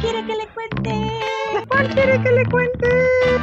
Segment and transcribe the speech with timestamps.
[0.00, 1.10] quiere que le cuente?
[1.68, 2.88] ¿Cuál quiere que le cuente?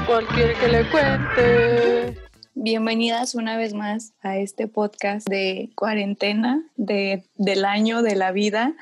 [0.07, 2.17] ¿Cuál quiere que le cuente?
[2.55, 8.75] Bienvenidas una vez más a este podcast de cuarentena de, del año de la vida.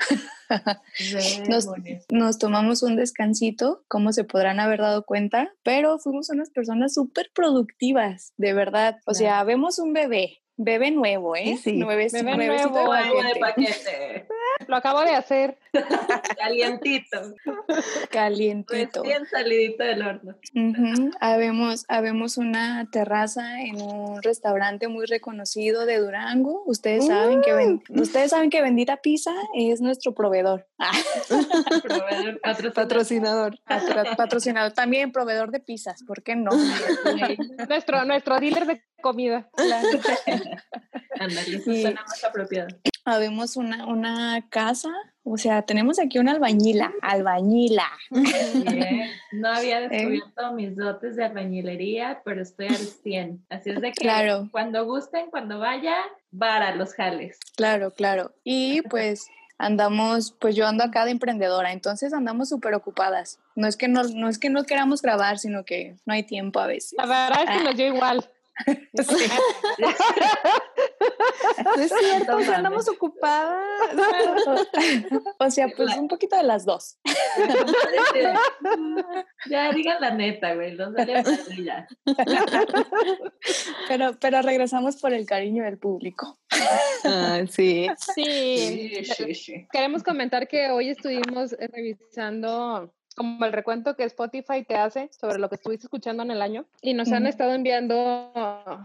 [1.48, 1.68] Nos,
[2.08, 7.32] nos tomamos un descansito, como se podrán haber dado cuenta, pero fuimos unas personas súper
[7.34, 9.00] productivas, de verdad.
[9.06, 11.44] O sea, vemos un bebé, bebé nuevo, ¿eh?
[11.44, 11.72] Sí, sí.
[11.76, 14.26] Nueve- Bebé nuevecito nuevo, de paquete, de paquete.
[14.68, 15.58] Lo acabo de hacer.
[16.38, 17.34] Calientito.
[18.10, 19.02] calientito.
[19.02, 20.34] Recién salidito del horno.
[20.54, 26.62] Ujú, Habemos, habemos una terraza en un restaurante muy reconocido de Durango.
[26.66, 30.66] Ustedes saben que ven- ustedes saben que Bendita Pizza es nuestro proveedor.
[31.82, 32.74] Proveedor, patrocinador.
[32.74, 33.58] Patrocinador.
[33.66, 36.50] patro- patrocinador, también proveedor de pizzas, ¿por qué no?
[37.68, 39.48] Nuestro, nuestro dealer de comida.
[41.18, 41.82] Ándale, eso Sí.
[41.82, 42.68] suena más apropiado.
[43.04, 44.90] Habemos una, una casa,
[45.22, 47.86] o sea, tenemos aquí una albañila, albañila.
[48.10, 49.10] Bien.
[49.32, 49.88] No había ¿Eh?
[49.88, 53.46] descubierto mis dotes de albañilería, pero estoy al 100.
[53.48, 54.48] Así es de que Claro.
[54.50, 55.94] cuando gusten, cuando vaya,
[56.32, 57.38] vara los jales.
[57.56, 58.32] Claro, claro.
[58.44, 63.38] Y pues andamos, pues yo ando acá de emprendedora, entonces andamos súper ocupadas.
[63.54, 66.58] No es que no, no es que no queramos grabar, sino que no hay tiempo
[66.60, 66.94] a veces.
[66.98, 68.28] La verdad es que nos dio igual.
[71.64, 72.48] No es cierto, No si mames.
[72.50, 73.64] andamos ocupadas.
[75.38, 76.98] O sea, pues un poquito de las dos.
[79.50, 80.76] ya, digan la neta, güey.
[80.76, 81.22] Madre
[81.64, 81.86] ya.
[83.88, 86.38] Pero, pero regresamos por el cariño del público.
[87.04, 87.88] Ah, sí.
[88.14, 88.24] Sí.
[88.24, 89.68] Sí, sí, sí.
[89.70, 95.48] Queremos comentar que hoy estuvimos revisando como el recuento que Spotify te hace sobre lo
[95.48, 98.30] que estuviste escuchando en el año y nos han estado enviando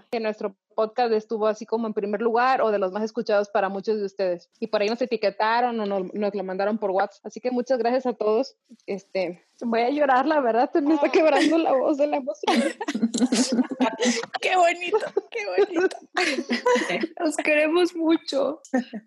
[0.10, 3.70] que nuestro podcast estuvo así como en primer lugar o de los más escuchados para
[3.70, 4.50] muchos de ustedes.
[4.59, 7.26] Y por ahí nos etiquetaron o nos, nos lo mandaron por WhatsApp.
[7.26, 8.56] Así que muchas gracias a todos.
[8.88, 12.58] Este, voy a llorar, la verdad, me está quebrando la voz de la emoción.
[14.42, 14.98] Qué bonito,
[15.30, 15.98] qué bonito.
[17.19, 18.62] Los queremos mucho.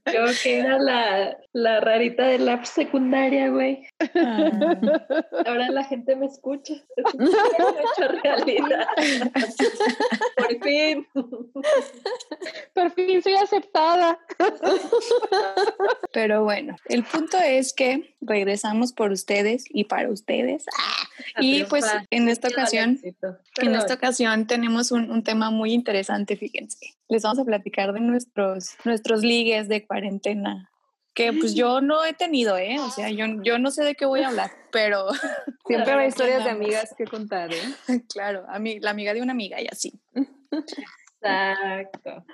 [0.06, 3.86] Yo que era la, la rarita de la secundaria, güey.
[5.46, 6.74] Ahora la gente me escucha.
[6.96, 8.86] Es un sueño hecho realidad.
[10.36, 11.06] Por fin.
[12.72, 14.18] Por fin soy aceptada.
[16.12, 20.43] Pero bueno, el punto es que regresamos por ustedes y para ustedes.
[20.76, 21.06] Ah,
[21.40, 23.00] Y pues en esta ocasión,
[23.56, 26.94] en esta ocasión tenemos un, un tema muy interesante, fíjense.
[27.08, 30.70] Les vamos a platicar de nuestros, nuestros ligues de cuarentena.
[31.14, 32.76] Que pues yo no he tenido, ¿eh?
[32.80, 35.06] O sea, yo, yo no sé de qué voy a hablar, pero
[35.66, 37.62] Siempre hay historias de amigas que contar, ¿eh?
[38.12, 39.92] claro, a mí, la amiga de una amiga y así.
[41.20, 42.24] Exacto.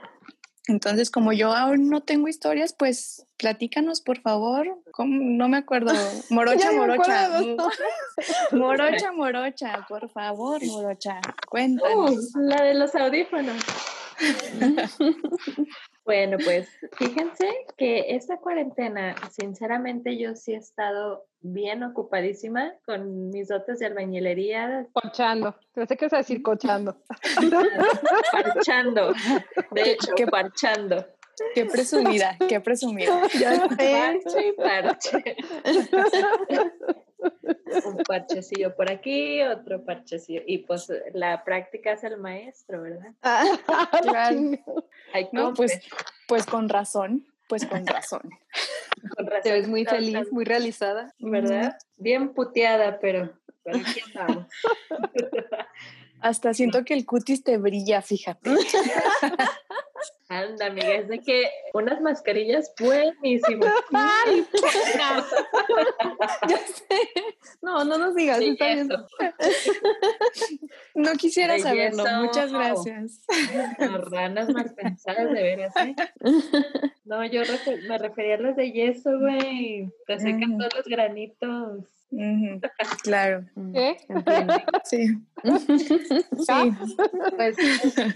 [0.71, 4.79] Entonces, como yo aún no tengo historias, pues platícanos, por favor.
[4.93, 5.21] ¿Cómo?
[5.21, 5.93] No me acuerdo.
[6.31, 7.25] Morocha, morocha.
[7.27, 7.69] acuerdo.
[8.53, 11.21] Morocha, morocha, por favor, morocha.
[11.49, 12.35] Cuéntanos.
[12.35, 13.57] Uh, la de los audífonos.
[16.10, 23.47] bueno, pues fíjense que esta cuarentena, sinceramente, yo sí he estado bien ocupadísima con mis
[23.47, 25.54] dotes de albañilería, Cochando.
[25.72, 26.97] Pensé que ibas a decir cochando.
[28.32, 29.12] parchando.
[29.71, 31.06] De hecho, qué- parchando.
[31.54, 33.22] Qué presumida, qué presumida.
[33.38, 34.21] Ya sé.
[34.22, 35.37] Parche y parche.
[37.85, 40.43] Un parchecillo por aquí, otro parchecillo.
[40.47, 43.15] Y pues la práctica es el maestro, ¿verdad?
[44.03, 44.41] Claro.
[45.13, 45.81] Hay No, pues,
[46.27, 48.23] pues con razón, pues con razón.
[49.17, 51.15] Con razón Te ves muy feliz, muy realizada.
[51.19, 51.77] ¿verdad?
[51.97, 53.33] Bien puteada, pero,
[53.63, 54.47] pero aquí andamos.
[56.21, 58.51] Hasta siento que el cutis te brilla, fíjate.
[60.28, 63.72] Anda, amiga, es de que unas mascarillas buenísimas.
[63.93, 64.47] Ay,
[66.49, 67.00] Ya sé.
[67.62, 68.89] No, no nos digas, Sí, está bien.
[70.94, 72.05] No quisiera saberlo.
[72.22, 73.21] Muchas gracias.
[73.78, 75.94] Las ranas mal pensadas, de veras, ¿eh?
[77.05, 77.43] No, yo
[77.89, 79.89] me refería a las de yeso, güey.
[80.06, 80.59] Te secan Mm.
[80.59, 81.84] todos los granitos.
[83.04, 83.97] Claro, ¿qué?
[84.09, 84.54] Entiendo.
[84.84, 85.07] sí.
[86.39, 86.72] Sí.
[87.36, 87.57] Pues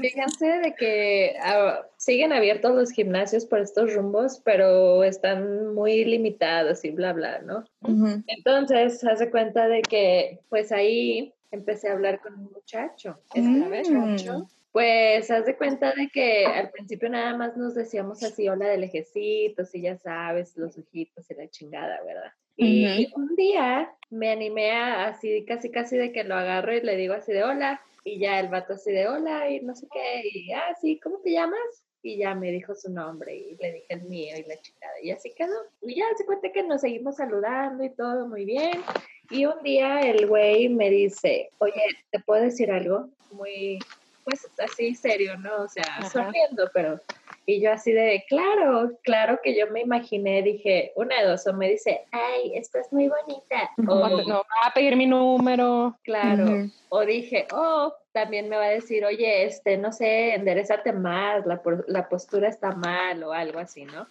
[0.01, 6.85] fíjense de que ah, siguen abiertos los gimnasios por estos rumbos, pero están muy limitados
[6.85, 7.65] y bla, bla, ¿no?
[7.83, 8.23] Ujú.
[8.27, 13.19] Entonces, hace cuenta de que, pues ahí empecé a hablar con un muchacho.
[13.35, 13.71] Este Mm.
[13.71, 18.67] muchacho, pues, haz de cuenta de que al principio nada más nos decíamos así, hola
[18.67, 22.33] de lejecitos, y ya sabes, los ojitos y la chingada, ¿verdad?
[22.57, 26.97] Y un día me animé a así, casi, casi de que lo agarro y le
[26.97, 30.23] digo así de hola, y ya el vato así de hola, y no sé qué,
[30.33, 31.59] y ah, sí, ¿cómo te llamas?
[32.03, 35.01] Y ya me dijo su nombre y le dije el mío y la chingada.
[35.03, 35.55] Y así quedó.
[35.81, 38.83] Y ya se cuenta que nos seguimos saludando y todo muy bien.
[39.31, 43.09] Y un día el güey me dice, oye, ¿te puedo decir algo?
[43.31, 43.79] Muy,
[44.23, 45.63] pues así serio, ¿no?
[45.63, 47.01] O sea, sonriendo, pero...
[47.47, 51.53] Y yo así de, claro, claro que yo me imaginé, dije, una de dos, o
[51.53, 53.71] me dice, ay, estás muy bonita.
[53.87, 55.97] O no, va a pedir mi número.
[56.05, 56.69] Claro.
[56.89, 61.61] O dije, oh, también me va a decir, oye, este, no sé, enderezate más, la,
[61.89, 64.07] la postura está mal o algo así, ¿no?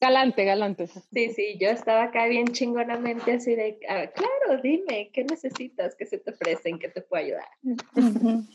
[0.00, 0.86] Galante, galante.
[0.86, 6.06] Sí, sí, yo estaba acá bien chingonamente así de, ah, claro, dime, ¿qué necesitas que
[6.06, 7.48] se te ofrecen, que te pueda ayudar?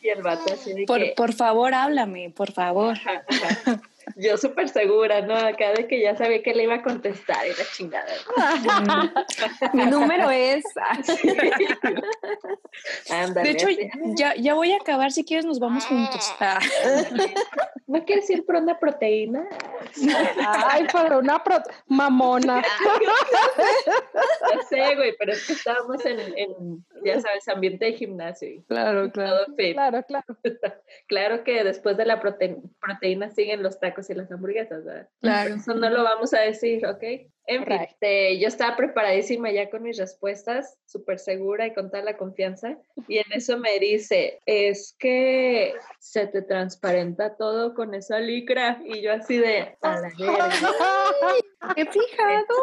[0.01, 2.97] Y el vato así de por, que, por favor, háblame, por favor.
[4.15, 5.35] Yo súper segura, ¿no?
[5.35, 8.11] Acá de que ya sabía que le iba a contestar y la chingada.
[9.73, 10.63] Mi número es...
[13.33, 13.67] de hecho,
[14.15, 15.11] ya, ya voy a acabar.
[15.11, 16.33] Si quieres, nos vamos juntos.
[16.39, 16.59] Ah.
[17.87, 19.47] ¿No quieres ir por una proteína?
[20.47, 22.63] Ay, por una pro mamona.
[24.53, 28.63] No sé, güey, pero es que estábamos en, en, ya sabes, ambiente de gimnasio.
[28.67, 29.45] Claro, claro.
[29.55, 30.37] Claro, claro.
[31.07, 35.09] claro que después de la proteína siguen los tacos y las hamburguesas, ¿verdad?
[35.21, 35.55] Claro.
[35.55, 37.03] Eso no lo vamos a decir, ¿ok?
[37.47, 42.03] En fin, este, yo estaba preparadísima ya con mis respuestas, súper segura y con toda
[42.03, 42.77] la confianza.
[43.07, 48.81] Y en eso me dice, es que se te transparenta todo con esa licra.
[48.85, 50.11] Y yo así de, a la
[51.75, 52.55] ¡Qué fijado!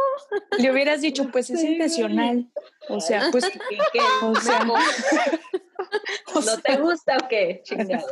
[0.59, 2.49] Le hubieras dicho, pues es intencional.
[2.89, 3.45] O sea, pues,
[4.23, 4.65] o sea,
[6.35, 7.61] ¿No te gusta o qué?
[7.65, 8.07] Chingado.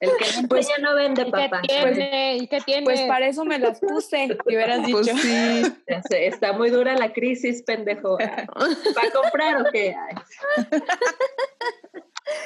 [0.00, 1.60] El que no pues, no vende, papá.
[1.62, 2.36] ¿Y qué tiene?
[2.36, 2.84] ¿Y qué tiene?
[2.84, 5.18] Pues para eso me las puse, te hubieras pues dicho.
[5.18, 5.62] sí.
[6.10, 8.16] Está muy dura la crisis, pendejo.
[8.94, 9.96] ¿Para comprar o qué?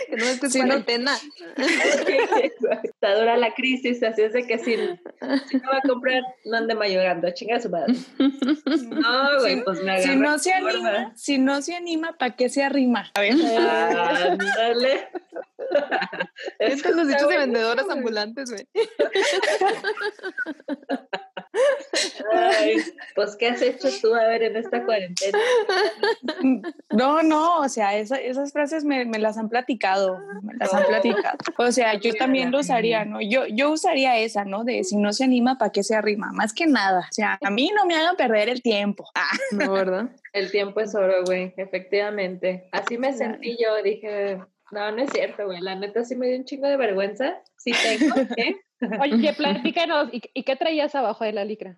[0.08, 0.74] Que no es no
[2.84, 6.56] Está dura la crisis, así es de que si, si no va a comprar, no
[6.56, 7.94] ande mayorando, chinga su madre.
[8.90, 12.62] No, güey, pues me Si no se anima, si no se anima, ¿para qué se
[12.62, 13.10] arrima?
[13.14, 13.32] A ver.
[13.32, 15.08] Ándale.
[16.58, 18.66] Es que los dichos de vendedoras ambulantes, güey.
[22.32, 22.76] Ay,
[23.14, 25.38] pues, ¿qué has hecho tú, a ver, en esta cuarentena?
[26.90, 31.38] No, no, o sea, esas frases me, me, las han platicado, me las han platicado.
[31.58, 33.20] O sea, yo también lo usaría, ¿no?
[33.20, 34.64] Yo, yo usaría esa, ¿no?
[34.64, 36.32] De si no se anima, ¿para qué se arrima?
[36.32, 37.06] Más que nada.
[37.10, 39.08] O sea, a mí no me hagan perder el tiempo.
[39.14, 39.30] Ah.
[39.52, 40.08] No, ¿verdad?
[40.32, 42.68] El tiempo es oro, güey, efectivamente.
[42.72, 44.38] Así me sentí yo, dije,
[44.70, 45.60] no, no es cierto, güey.
[45.60, 47.42] La neta sí me dio un chingo de vergüenza.
[47.56, 48.56] Sí tengo, ¿eh?
[49.00, 51.76] Oye, platícanos, ¿y, ¿y, qué traías abajo de la licra?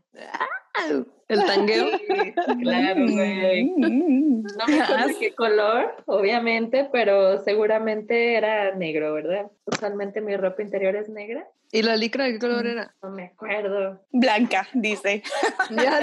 [1.28, 1.86] ¿El tangueo?
[2.62, 3.64] claro, güey.
[3.64, 9.50] No me acuerdo qué color, obviamente, pero seguramente era negro, ¿verdad?
[9.64, 11.46] Usualmente mi ropa interior es negra.
[11.70, 12.94] ¿Y la licra de qué color era?
[13.02, 14.04] No me acuerdo.
[14.10, 15.22] Blanca, dice.
[15.70, 16.00] ya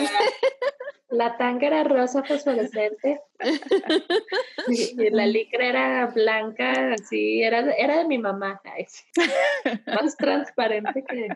[1.09, 3.19] La tanga era rosa fosforescente
[4.67, 8.61] y la licra era blanca, así, era, era de mi mamá.
[9.87, 11.29] Más transparente que,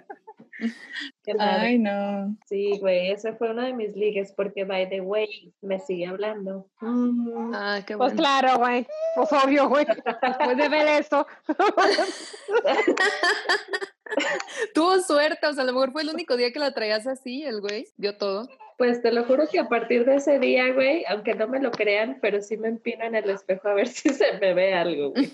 [1.39, 2.35] Ay, no.
[2.45, 6.69] Sí, güey, ese fue uno de mis ligues porque, by the way, me sigue hablando.
[6.81, 7.51] Mm.
[7.53, 7.97] Ah, qué pues bueno.
[7.97, 8.87] Pues claro, güey.
[9.15, 9.85] Pues obvio, güey.
[9.85, 11.25] Después de ver esto.
[14.73, 17.43] Tuvo suerte, o sea, a lo mejor fue el único día que la traías así,
[17.43, 18.47] el güey, dio todo.
[18.83, 21.71] Pues te lo juro que a partir de ese día, güey, aunque no me lo
[21.71, 25.11] crean, pero sí me empino en el espejo a ver si se me ve algo,
[25.11, 25.31] güey.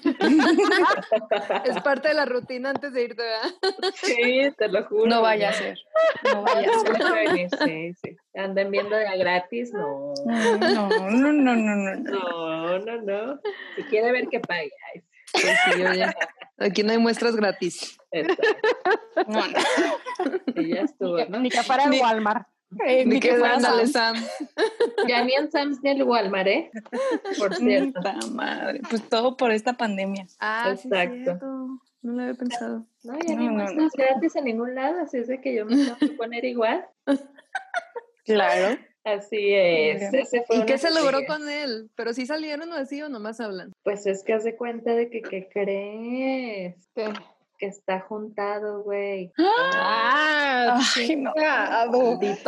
[1.66, 3.50] es parte de la rutina antes de irte, ¿verdad?
[3.96, 5.08] Sí, te lo juro.
[5.08, 5.80] No vaya a ser.
[6.32, 7.50] No vaya a ser.
[7.66, 8.18] Sí, sí.
[8.36, 10.14] Anden viendo de a gratis, no.
[10.28, 11.96] No, no, no, no, no.
[11.96, 13.40] No, no, no.
[13.78, 14.70] Si quiere ver que pague.
[15.34, 15.84] Sí, sí,
[16.60, 17.98] Aquí no hay muestras gratis.
[19.28, 19.58] No, no.
[20.56, 21.40] Y ya estuvo, ¿no?
[21.40, 22.48] Ni que para el Walmart.
[22.86, 24.16] Eh, ni, que fueran a Sam.
[25.08, 26.72] Ya ni en Sam's ni el Walmart, ¿eh?
[27.38, 28.00] Por cierto.
[28.32, 28.82] madre.
[28.90, 30.28] Pues todo por esta pandemia.
[30.40, 31.38] Ah, exacto.
[32.02, 32.86] no lo había pensado.
[33.04, 35.76] No, ya no, ni muestras gratis en ningún lado, así es de que yo me
[35.76, 36.86] tengo que poner igual.
[38.26, 38.78] Claro.
[39.04, 40.14] Así es.
[40.14, 41.90] Ese fue ¿Y qué se logró con él?
[41.96, 43.72] ¿Pero sí salieron o así o nomás hablan?
[43.82, 46.76] Pues es que hace cuenta de que, ¿qué crees?
[46.94, 47.12] ¿Qué?
[47.60, 49.32] Que está juntado, güey.
[49.38, 50.80] ¡Ah!
[50.96, 51.34] Ay, no.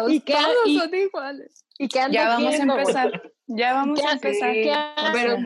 [0.09, 1.65] ¿Y qué, todos y, son iguales.
[1.77, 3.21] ¿Y qué Ya vamos a empezar.
[3.47, 4.53] Ya vamos a empezar.
[5.11, 5.37] pero,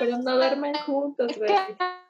[0.00, 1.50] pero no duermen juntos, güey.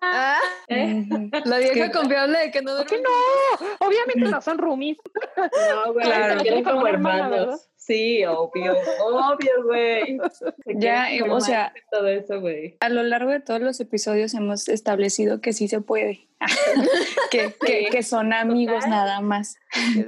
[0.01, 1.07] Ah, ¿Eh?
[1.45, 3.03] La vieja confiable de que no duermen.
[3.03, 3.87] no?
[3.87, 4.99] Obviamente no son roomies.
[5.43, 6.41] No, güey, claro.
[6.41, 7.69] quieren como hermanos.
[7.77, 10.21] Sí, obvio, obvio, güey.
[10.67, 12.77] Ya, o sea, todo eso, güey.
[12.79, 16.29] A lo largo de todos los episodios hemos establecido que sí se puede.
[17.33, 19.57] que, que, que, son amigos nada más.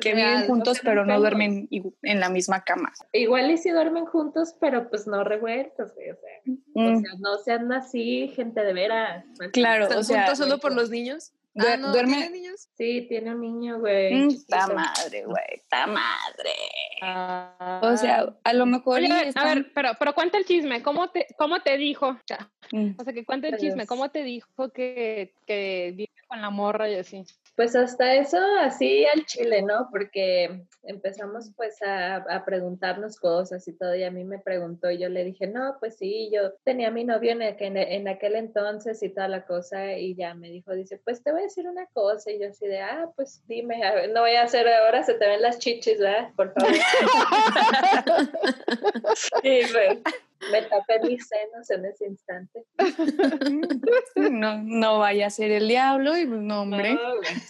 [0.01, 1.69] Que viven juntos, pero no duermen
[2.03, 2.93] en la misma cama.
[3.13, 6.11] Igual y si duermen juntos, pero pues no revueltos, güey.
[6.11, 6.55] O sea.
[6.75, 7.01] O mm.
[7.01, 9.25] sea, no sean así, gente de veras.
[9.53, 11.33] Claro, o sea, solo por los niños.
[11.57, 12.69] Ah, no, ¿Tiene niños?
[12.77, 14.13] Sí, tiene un niño, güey.
[14.13, 15.45] Mm, está madre, güey.
[15.53, 16.51] Está madre.
[17.01, 17.81] Ah.
[17.83, 19.01] o sea, a lo mejor.
[19.05, 20.83] A ver, pero, pero cuenta el chisme.
[20.83, 22.19] ¿Cómo te, cómo te dijo?
[22.73, 22.95] Mm.
[22.99, 23.87] O sea, que cuenta el chisme.
[23.87, 27.25] ¿Cómo te dijo que, que vive con la morra y así?
[27.57, 29.89] Pues hasta eso así al chile, ¿no?
[29.93, 34.99] Porque empezamos pues a, a, preguntarnos cosas y todo, y a mí me preguntó y
[34.99, 39.01] yo le dije, no, pues sí, yo tenía a mi novio en, en, aquel entonces
[39.05, 41.87] y toda la cosa, y ya me dijo, dice, pues te voy a decir una
[41.87, 43.81] cosa, y yo así de, ah, pues dime,
[44.13, 46.31] no voy a hacer ahora, se te ven las chichis, ¿verdad?
[46.35, 46.75] Por favor.
[49.43, 50.03] sí, güey
[50.53, 52.65] me tapé mis senos en ese instante.
[54.31, 56.97] No, no vaya a ser el diablo y pues, no, hombre.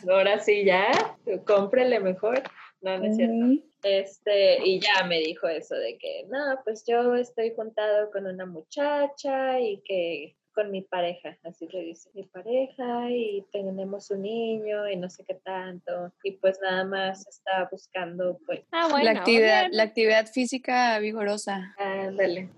[0.09, 2.43] ahora sí ya, cómprele mejor.
[2.81, 3.63] No, no es cierto.
[3.83, 8.47] Este, y ya me dijo eso de que, no, pues yo estoy juntado con una
[8.47, 14.89] muchacha y que con mi pareja, así le dice, mi pareja y tenemos un niño
[14.89, 19.69] y no sé qué tanto y pues nada más está buscando pues ah, la actividad
[19.71, 21.75] la actividad física vigorosa.
[21.79, 22.49] Ándale.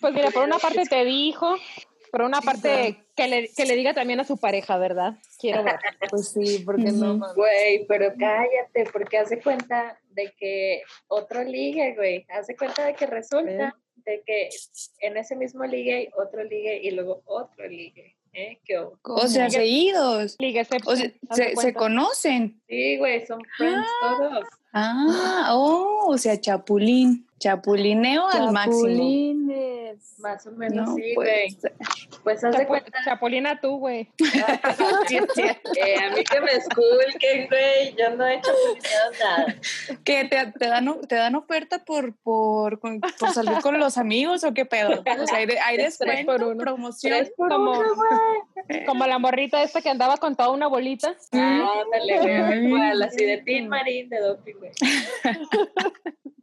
[0.00, 1.56] pues mira, por una parte te dijo,
[2.10, 5.14] por una parte que le, que le diga también a su pareja, ¿verdad?
[5.38, 5.80] Quiero ver.
[6.10, 12.24] pues sí, porque no, güey, pero cállate, porque hace cuenta de que otro ligue, güey,
[12.28, 14.48] hace cuenta de que resulta de que
[15.00, 18.16] en ese mismo ligue otro ligue y luego otro ligue.
[18.34, 18.58] ¿eh?
[19.02, 20.36] O sea, seguidos.
[20.86, 22.60] o se, se, conocen.
[22.68, 24.16] Sí, güey, son friends ah.
[24.18, 24.44] todos.
[24.72, 27.26] Ah, oh, o sea, chapulín.
[27.38, 28.86] Chapulineo al máximo.
[30.24, 31.54] Más o menos, sí, güey.
[32.22, 32.90] Pues haz de cuenta.
[33.04, 34.08] Chapulina tú, güey.
[34.18, 37.94] eh, a mí que me esculquen, güey.
[37.94, 39.56] Yo no he chapulineado nada.
[40.02, 44.54] ¿Que te, te, dan, te dan oferta por, por, por salir con los amigos o
[44.54, 45.02] qué pedo?
[45.02, 46.64] O sea, hay, hay descuento, por uno.
[46.64, 47.28] promoción.
[47.36, 47.94] Por como, uno,
[48.86, 51.14] como la morrita esta que andaba con toda una bolita.
[51.32, 52.66] Ah, dale, güey.
[52.66, 54.72] Igual, así de Tin Marín de doping, güey.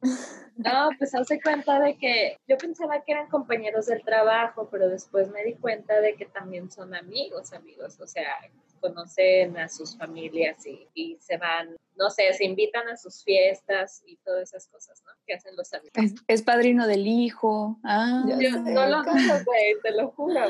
[0.57, 5.29] No, pues hace cuenta de que yo pensaba que eran compañeros del trabajo, pero después
[5.31, 8.35] me di cuenta de que también son amigos, amigos, o sea,
[8.79, 14.03] conocen a sus familias y, y se van, no sé, se invitan a sus fiestas
[14.05, 15.13] y todas esas cosas, ¿no?
[15.25, 16.21] Que hacen los amigos.
[16.27, 17.79] Es, padrino del hijo.
[17.83, 20.41] Ah, yo no lo dudo, güey, te lo juro.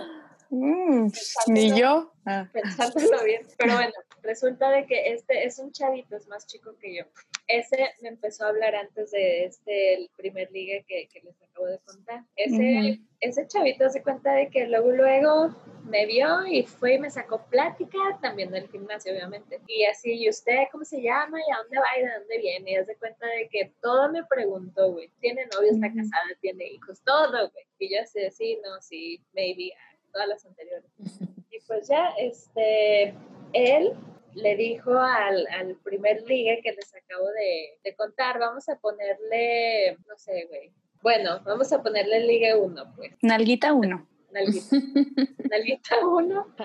[0.50, 1.08] Mm,
[1.48, 2.14] ni yo.
[2.26, 2.48] Ah.
[2.52, 3.48] Pensándolo bien.
[3.58, 3.94] Pero bueno,
[4.24, 7.04] resulta de que este es un chavito, es más chico que yo.
[7.48, 11.68] Ese me empezó a hablar antes de este, el primer ligue que, que les acabo
[11.68, 12.24] de contar.
[12.36, 17.10] Ese, ese chavito se cuenta de que luego, luego me vio y fue y me
[17.10, 19.60] sacó plática también del gimnasio, obviamente.
[19.68, 21.40] Y así, ¿y usted cómo se llama?
[21.40, 22.00] ¿Y a dónde va?
[22.00, 22.72] ¿Y de dónde viene?
[22.72, 25.10] Y hace cuenta de que todo me preguntó, güey.
[25.20, 25.72] ¿Tiene novio?
[25.72, 26.38] ¿Está casada?
[26.40, 27.02] ¿Tiene hijos?
[27.04, 27.66] Todo, güey.
[27.80, 29.74] Y yo así, sí, no, sí, maybe
[30.12, 30.90] todas las anteriores.
[31.54, 33.14] Y pues ya, este,
[33.52, 33.94] él
[34.36, 39.98] le dijo al, al primer ligue que les acabo de, de, contar, vamos a ponerle,
[40.08, 40.72] no sé, güey.
[41.02, 43.14] Bueno, vamos a ponerle ligue 1, pues.
[43.22, 44.08] Nalguita 1.
[44.32, 44.68] Nalguita.
[45.50, 46.56] Nalguita 1.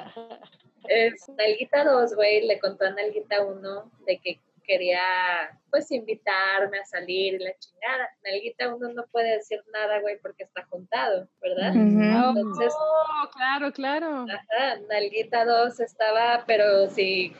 [0.89, 5.01] Es, Nalguita 2, güey, le contó a Nalguita 1 de que quería
[5.71, 8.09] pues invitarme a salir y la chingada.
[8.25, 11.73] Nalguita uno no puede decir nada, güey, porque está juntado, ¿verdad?
[11.75, 14.27] Entonces, oh, claro, claro.
[14.29, 17.33] Ajá, Nalguita 2 estaba, pero sí,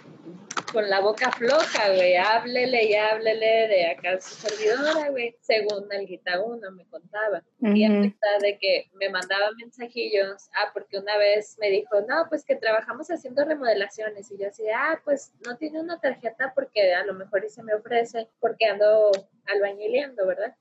[0.77, 6.43] con la boca floja, güey, háblele y háblele de acá su servidora, güey, según Nalguita
[6.43, 7.43] 1 me contaba.
[7.63, 12.45] Y hasta de que me mandaba mensajillos, ah, porque una vez me dijo, no, pues
[12.45, 17.07] que trabajamos haciendo remodelaciones, y yo así, ah, pues no tiene una tarjeta porque a
[17.07, 19.13] lo mejor y se me ofrece, porque ando
[19.47, 20.55] albañileando, ¿verdad?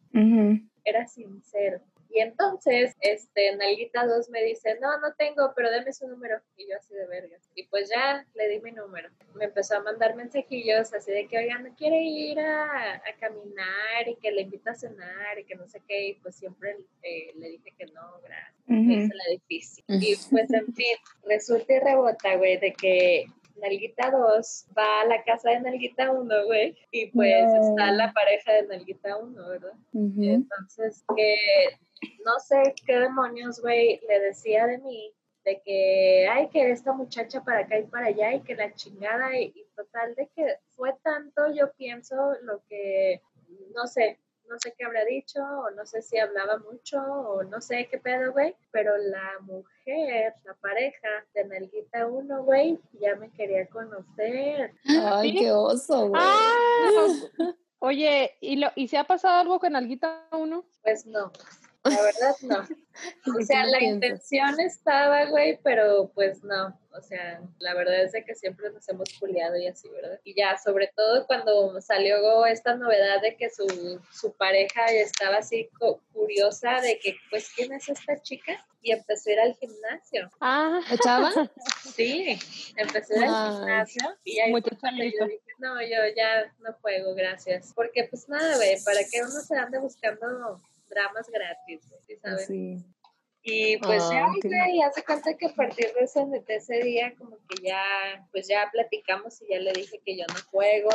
[0.86, 1.82] Era sincero.
[2.10, 6.40] Y entonces, este, Nalguita 2 me dice, no, no tengo, pero deme su número.
[6.56, 7.50] Y yo así de vergas.
[7.56, 9.10] Y pues ya le di mi número.
[9.34, 14.16] Me empezó a mandar mensajillos así de que, oigan, ¿no quiere ir a, caminar y
[14.16, 16.10] que le invito a cenar y que no sé qué?
[16.10, 18.56] Y pues siempre eh, le dije que no, gracias.
[18.68, 19.84] Es la difícil.
[19.88, 23.26] Y pues en fin, resulta y rebota, güey, de que
[23.62, 28.54] Nalguita 2 va a la casa de Nalguita 1, güey, y pues está la pareja
[28.54, 29.74] de Nalguita 1, ¿verdad?
[29.94, 31.36] entonces, que
[32.25, 35.14] no sé qué demonios, güey, le decía de mí,
[35.46, 39.38] de que, ay, que esta muchacha para acá y para allá y que la chingada
[39.40, 43.22] y, total de que fue tanto, yo pienso, lo que,
[43.75, 47.62] no sé, no sé qué habrá dicho, o no sé si hablaba mucho, o no
[47.62, 53.32] sé qué pedo, güey, pero la mujer, la pareja de Nalguita 1, güey, ya me
[53.32, 54.72] quería conocer.
[55.04, 56.22] Ay, qué oso, güey.
[56.24, 60.66] Ah, oye, ¿y, lo, ¿y se ha pasado algo con Nalguita 1?
[60.84, 61.32] Pues no.
[61.86, 62.68] La verdad, no.
[63.38, 66.80] O sea, la intención estaba, güey, pero pues no.
[66.98, 70.18] O sea, la verdad es de que siempre nos hemos culiado y así, ¿verdad?
[70.24, 75.70] Y ya, sobre todo cuando salió esta novedad de que su, su pareja estaba así
[76.13, 78.65] curiosa de que, pues, ¿quién es esta chica?
[78.82, 80.32] Y empezó a ir al gimnasio.
[80.39, 81.32] Ah, ¿echaba?
[81.96, 82.39] Sí,
[82.77, 86.74] empecé a ir al gimnasio y ahí fue cuando yo dije, no, yo ya no
[86.82, 87.74] juego, gracias.
[87.75, 92.48] Porque pues nada, güey, ¿para qué uno se ande buscando dramas gratis, ¿sí sabes?
[92.48, 92.86] Sí.
[93.44, 97.38] Y pues ya, güey, hace cuenta que a partir de ese, de ese día como
[97.48, 100.89] que ya, pues ya platicamos y ya le dije que yo no juego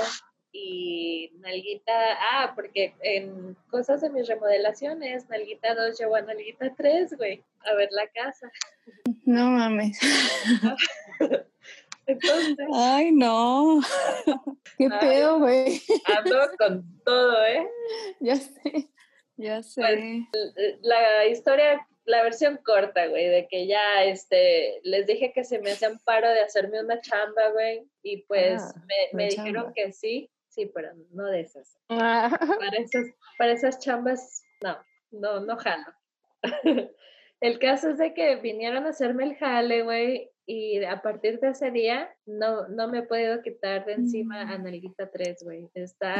[0.52, 1.92] y Nalguita,
[2.32, 7.74] ah, porque en cosas de mis remodelaciones, Nalguita 2 llevó a Nalguita 3, güey, a
[7.74, 8.50] ver la casa.
[9.24, 9.98] No mames.
[12.06, 12.66] Entonces.
[12.74, 13.80] Ay, no.
[14.78, 15.80] Qué pedo, güey.
[16.16, 17.68] Ando con todo, ¿eh?
[18.20, 18.88] Ya sé.
[19.40, 20.26] Ya pues, sé.
[20.82, 25.72] la historia, la versión corta, güey, de que ya, este, les dije que se me
[25.72, 30.70] hacían paro de hacerme una chamba, güey, y pues ah, me, dijeron que sí, sí,
[30.74, 31.78] pero no de esas.
[31.88, 32.30] Ah.
[32.38, 33.06] Para, esas
[33.38, 34.76] para esas chambas, no,
[35.10, 35.86] no, no jalo.
[37.40, 41.50] el caso es de que vinieron a hacerme el jale, güey, y a partir de
[41.50, 44.64] ese día no, no me he podido quitar de encima a mm.
[44.64, 45.70] Nalguita 3, güey.
[45.74, 46.18] Está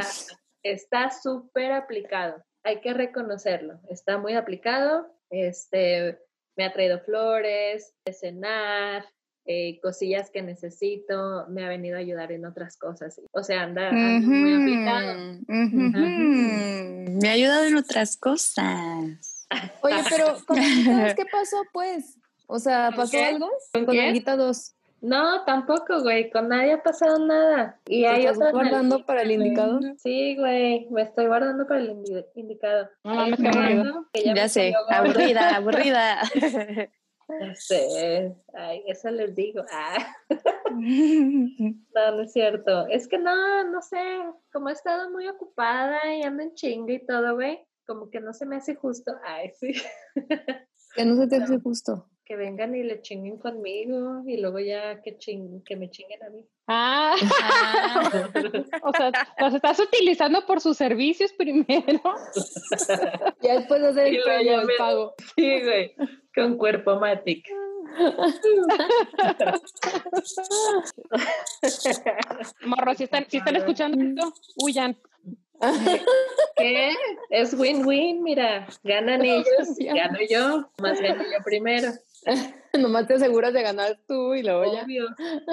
[0.63, 3.79] está súper aplicado hay que reconocerlo.
[3.89, 5.07] Está muy aplicado.
[5.29, 6.19] Este,
[6.55, 9.05] me ha traído flores, de cenar,
[9.45, 13.19] eh, cosillas que necesito, me ha venido a ayudar en otras cosas.
[13.31, 15.39] O sea, anda, muy aplicado.
[15.47, 19.47] Me ha ayudado en otras cosas.
[19.81, 20.37] Oye, pero
[21.15, 22.19] qué pasó, pues?
[22.47, 23.49] O sea, ¿pasó algo?
[23.73, 24.75] Con, con 2.
[25.01, 26.29] No, tampoco, güey.
[26.29, 27.79] Con nadie ha pasado nada.
[27.87, 29.79] Y hay estás guardando para el indicado?
[29.97, 30.87] Sí, güey.
[30.91, 32.05] Me estoy guardando para el
[32.35, 32.87] indicado.
[33.03, 34.73] No, no, ya, sé.
[34.89, 36.21] Aburrida, aburrida.
[36.37, 38.35] Ya sé.
[38.53, 39.63] Ay, eso les digo.
[39.71, 40.15] Ah.
[40.73, 42.87] No, no es cierto.
[42.87, 43.99] Es que no, no sé.
[44.53, 47.59] Como he estado muy ocupada y ando en chinga y todo, güey.
[47.85, 49.11] Como que no se me hace justo.
[49.25, 49.73] Ay, sí.
[50.95, 55.01] Que no se te hace justo que vengan y le chinguen conmigo y luego ya
[55.01, 56.47] que, que me chinguen a mí.
[56.65, 57.13] Ah,
[58.83, 61.99] o sea, los estás utilizando por sus servicios primero.
[63.41, 65.13] ya después de hacer el, el pago.
[65.35, 65.93] Sí, güey,
[66.33, 67.45] con cuerpo matic.
[72.65, 74.97] Morro, si están, si están escuchando esto, huyan.
[76.55, 76.93] ¿Qué?
[77.29, 81.91] Es win-win, mira, ganan ellos, gano yo, más gano yo primero.
[82.79, 85.07] Nomás te aseguras de ganar tú y luego obvio.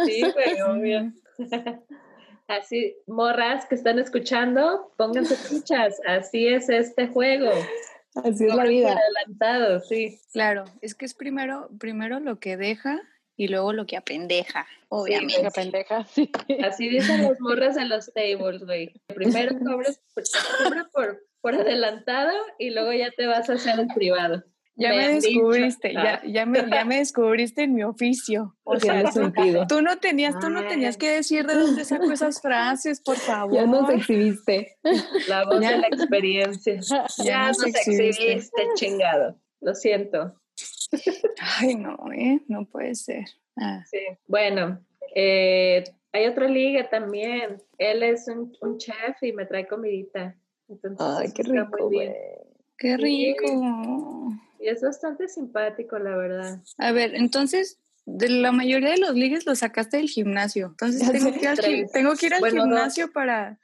[0.06, 1.12] Sí, güey, obvio.
[2.46, 6.00] Así, morras que están escuchando, pónganse fichas.
[6.06, 7.50] Así es este juego.
[8.24, 8.96] Así es la vida.
[8.96, 10.18] Adelantado, sí.
[10.32, 13.00] Claro, es que es primero, primero lo que deja
[13.36, 15.40] y luego lo que apendeja, obviamente.
[15.40, 16.30] Sí, apendeja, sí.
[16.64, 19.00] Así dicen las morras en los tables, güey.
[19.06, 20.00] Primero cobras,
[20.92, 24.42] por, por adelantado y luego ya te vas a hacer el privado.
[24.80, 28.54] Ya me, descubriste, ya, ya, me, ya me descubriste en mi oficio.
[28.62, 29.66] O sea, sentido.
[29.68, 33.54] Tú no tenías, tú no tenías que decir de dónde saco esas frases, por favor.
[33.58, 34.76] Ya nos exhibiste.
[35.26, 36.78] La voz de la experiencia.
[37.24, 38.68] Ya, nos, exhibiste.
[38.76, 39.36] chingado.
[39.60, 40.40] Lo siento.
[41.58, 42.40] Ay, no, ¿eh?
[42.46, 43.24] No puede ser.
[43.56, 43.82] Ah.
[43.90, 43.98] Sí.
[44.28, 44.78] Bueno,
[45.12, 47.60] eh, hay otra liga también.
[47.78, 50.36] Él es un, un, chef y me trae comidita.
[50.68, 52.14] Entonces, Ay, qué rico, güey.
[52.76, 54.30] Qué rico.
[54.60, 56.60] Y es bastante simpático, la verdad.
[56.78, 60.68] A ver, entonces, de la mayoría de los ligues los sacaste del gimnasio.
[60.68, 63.58] Entonces tengo que, ir al, tengo que ir al gimnasio para.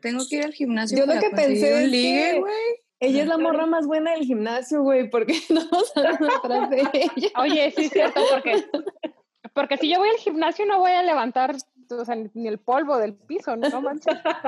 [0.00, 2.54] Tengo que ir al gimnasio Yo lo que pensé un ligue, güey.
[3.00, 5.62] Ella es la morra más buena del gimnasio, güey, porque no
[5.94, 7.30] salimos atrás de ella.
[7.36, 8.64] Oye, sí es cierto, porque,
[9.54, 11.56] porque si yo voy al gimnasio no voy a levantar
[11.90, 14.14] o sea, ni el polvo del piso, no manches.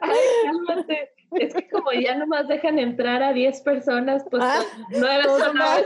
[0.00, 1.12] Ay, cálmate.
[1.36, 5.82] Es que como ya nomás dejan entrar a 10 personas, pues ah, no era nada.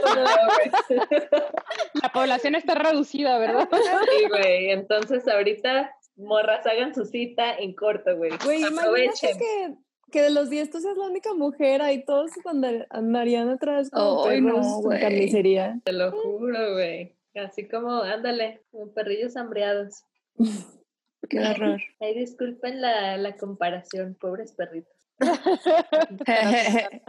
[2.01, 3.69] La población está reducida, ¿verdad?
[3.71, 4.71] Sí, güey.
[4.71, 8.31] Entonces ahorita morras hagan su cita en corto, güey.
[8.43, 9.75] Güey, imagínate que,
[10.11, 14.21] que de los 10 tú seas la única mujer y todos cuando andarían atrás como
[14.21, 15.79] oh, no, carnicería.
[15.83, 17.15] Te lo juro, güey.
[17.35, 20.03] Así como, ándale, como perrillos hambreados.
[21.29, 21.81] Qué horror.
[21.99, 24.96] Ay, disculpen la, la comparación, pobres perritos.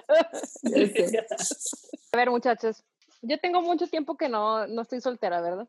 [2.12, 2.84] A ver, muchachos,
[3.22, 5.68] yo tengo mucho tiempo que no, no estoy soltera, ¿verdad?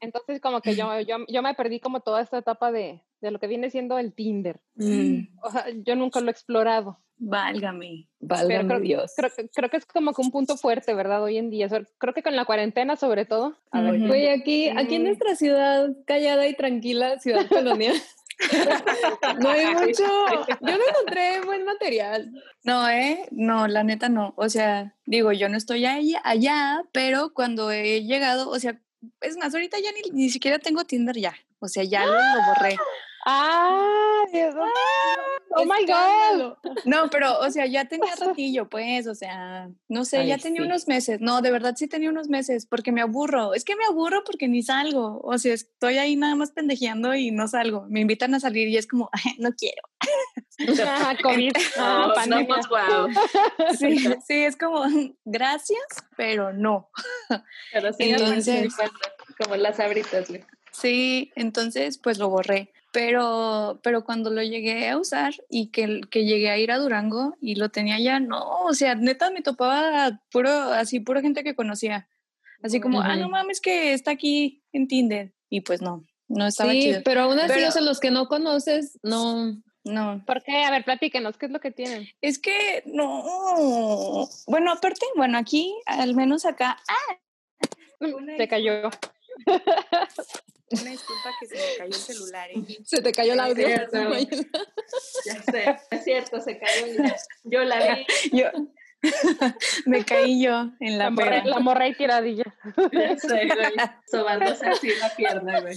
[0.00, 3.38] Entonces, como que yo, yo, yo, me perdí como toda esta etapa de, de lo
[3.38, 4.60] que viene siendo el Tinder.
[4.74, 5.38] Mm.
[5.42, 6.98] O sea, yo nunca lo he explorado.
[7.24, 9.12] Válgame, válgame creo, Dios.
[9.54, 11.22] Creo, que es como que un punto fuerte, ¿verdad?
[11.22, 11.68] Hoy en día.
[11.68, 13.56] Creo que con la cuarentena, sobre todo.
[13.70, 17.94] A aquí, aquí en nuestra ciudad callada y tranquila, ciudad colonial.
[19.38, 20.04] No hay mucho.
[20.48, 22.32] Yo no encontré buen material.
[22.64, 23.28] No, ¿eh?
[23.30, 24.34] No, la neta no.
[24.36, 28.80] O sea, digo, yo no estoy allá, allá pero cuando he llegado, o sea,
[29.20, 31.34] es más, ahorita ya ni, ni siquiera tengo Tinder ya.
[31.58, 32.76] O sea, ya lo, borré.
[33.24, 34.24] ¡Ah!
[34.32, 34.54] Dios,
[35.54, 36.56] ¡Oh, my God!
[36.84, 40.88] No, pero, o sea, ya tenía ratillo, pues, o sea, no sé, ya tenía unos
[40.88, 41.20] meses.
[41.20, 43.54] No, de verdad sí tenía unos meses, porque me aburro.
[43.54, 45.20] Es que me aburro porque ni salgo.
[45.22, 47.86] O sea, estoy ahí nada más pendejeando y no salgo.
[47.88, 49.82] Me invitan a salir y es como, no quiero.
[50.84, 51.52] Ah, COVID.
[51.76, 52.12] Ah,
[52.68, 53.08] wow.
[53.76, 54.84] Sí, sí, es como,
[55.24, 55.82] gracias,
[56.16, 56.90] pero no.
[57.72, 58.72] Pero sí, entonces,
[59.38, 60.28] como las abritas,
[60.72, 62.72] Sí, entonces pues lo borré.
[62.92, 67.34] Pero, pero cuando lo llegué a usar y que, que llegué a ir a Durango
[67.40, 71.56] y lo tenía ya, no, o sea, neta me topaba puro, así, pura gente que
[71.56, 72.08] conocía.
[72.62, 75.32] Así como, ah, no mames que está aquí en Tinder.
[75.48, 78.98] Y pues no, no estaba sí, pero aún así, o sea, los que no conoces,
[79.02, 80.22] no, no.
[80.26, 80.64] ¿Por qué?
[80.64, 82.08] A ver, platíquenos, ¿qué es lo que tienen?
[82.20, 84.28] Es que no.
[84.46, 86.78] Bueno, aparte, bueno, aquí, al menos acá.
[86.88, 88.06] ¡Ah!
[88.36, 88.90] Se cayó.
[90.72, 92.50] Una disculpa que se me cayó el celular.
[92.50, 92.78] ¿eh?
[92.84, 93.68] Se te cayó el audio.
[93.68, 96.86] ya sé, es cierto, se cayó.
[97.44, 98.06] Yo la vi.
[98.32, 98.50] Yo,
[99.86, 102.44] me caí yo en la, la La morra y tiradilla.
[102.92, 103.72] Ya sé, güey.
[104.10, 105.76] Sobándose así la pierna, güey.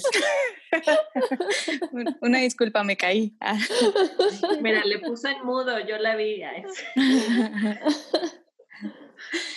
[2.22, 3.36] Una disculpa, me caí.
[4.62, 6.44] Mira, le puso en mudo, yo la vi.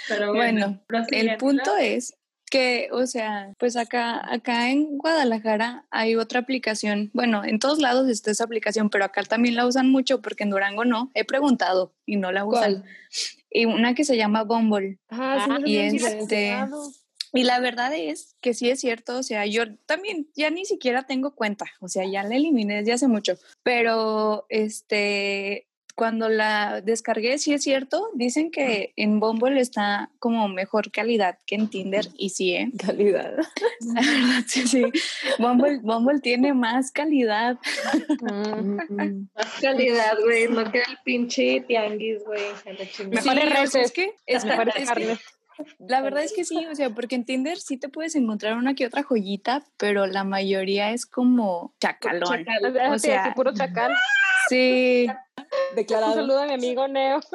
[0.09, 2.17] Pero bueno, bueno el punto es
[2.50, 8.08] que, o sea, pues acá, acá en Guadalajara hay otra aplicación, bueno, en todos lados
[8.08, 11.94] está esa aplicación, pero acá también la usan mucho porque en Durango no, he preguntado
[12.06, 12.84] y no la usan.
[13.50, 14.98] Y una que se llama Bumble.
[15.11, 16.54] Ah, y este...
[17.34, 21.04] Y la verdad es que sí es cierto, o sea, yo también ya ni siquiera
[21.04, 25.67] tengo cuenta, o sea, ya la eliminé desde hace mucho, pero este,
[25.98, 31.56] cuando la descargué, sí es cierto, dicen que en Bumble está como mejor calidad que
[31.56, 32.70] en Tinder y sí, ¿eh?
[32.78, 33.34] Calidad.
[34.46, 34.84] sí, sí.
[35.40, 37.58] Bumble, Bumble tiene más calidad.
[38.22, 42.44] más calidad, güey, no que el pinche tianguis, güey.
[43.11, 43.74] Mejores redes.
[43.74, 44.44] Es que, es,
[45.79, 48.75] la verdad es que sí, o sea, porque en Tinder sí te puedes encontrar una
[48.75, 52.47] que otra joyita, pero la mayoría es como chacalón.
[52.92, 53.92] O sea, puro chacal.
[54.49, 55.07] Sí.
[55.75, 56.12] Declarado.
[56.12, 57.21] Un saludo a mi amigo Neo.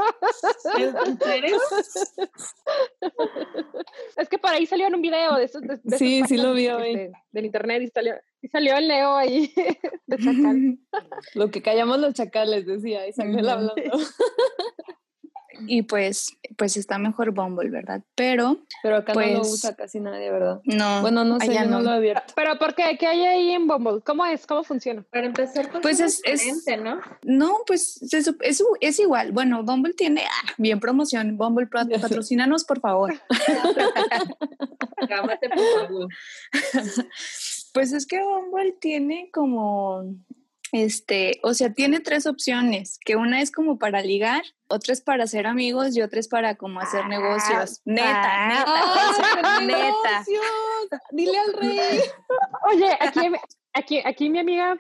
[4.17, 6.67] Es que por ahí salió en un video de, esos, de, Sí, sí lo vi
[6.67, 6.93] hoy.
[6.93, 9.53] Este, del internet y salió, y salió el Neo ahí
[10.05, 10.79] de chacal.
[11.33, 13.73] Lo que callamos los chacales, decía, y salió hablando.
[15.67, 18.01] Y pues, pues está mejor Bumble, ¿verdad?
[18.15, 18.59] Pero.
[18.81, 20.61] Pero acá no lo pues usa casi nadie, ¿verdad?
[20.65, 21.01] No.
[21.01, 21.81] Bueno, no sé, yo no.
[21.81, 22.33] lo he abierto.
[22.35, 22.97] Pero ¿por qué?
[22.99, 24.01] ¿Qué hay ahí en Bumble?
[24.05, 24.45] ¿Cómo es?
[24.45, 25.03] ¿Cómo funciona?
[25.11, 26.99] Para empezar, pues, pues es, es, ¿no?
[27.23, 28.33] No, pues es,
[28.81, 29.31] es, igual.
[29.31, 31.37] Bueno, Bumble tiene ah, bien promoción.
[31.37, 33.13] Bumble, patrocínanos, por favor.
[35.07, 36.07] Cámate, por favor.
[37.73, 40.03] Pues es que Bumble tiene como
[40.73, 45.27] este, o sea, tiene tres opciones, que una es como para ligar, otra es para
[45.27, 47.77] ser amigos y otra es para como hacer negocios.
[47.77, 50.25] Ah, neta, neta, neta.
[51.11, 51.99] Dile al rey.
[52.73, 53.19] Oye, aquí,
[53.71, 54.75] aquí, aquí mi amiga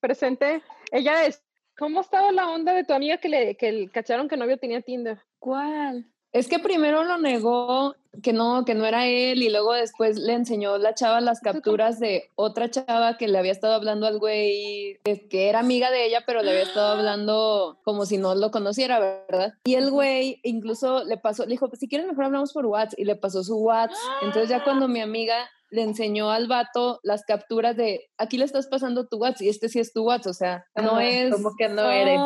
[0.00, 1.42] presente, ella es,
[1.76, 5.22] ¿cómo estaba la onda de tu amiga que le que cacharon que novio tenía Tinder?
[5.38, 6.10] ¿Cuál?
[6.34, 10.32] Es que primero lo negó que no, que no era él y luego después le
[10.32, 14.98] enseñó la chava las capturas de otra chava que le había estado hablando al güey,
[15.04, 18.98] que era amiga de ella, pero le había estado hablando como si no lo conociera,
[18.98, 19.54] ¿verdad?
[19.64, 23.04] Y el güey incluso le pasó, le dijo, si quieres mejor hablamos por WhatsApp y
[23.04, 23.96] le pasó su WhatsApp.
[24.22, 25.36] Entonces ya cuando mi amiga
[25.70, 29.68] le enseñó al vato las capturas de aquí le estás pasando tu WhatsApp y este
[29.68, 32.20] sí es tu WhatsApp, o sea, no es como que no eres.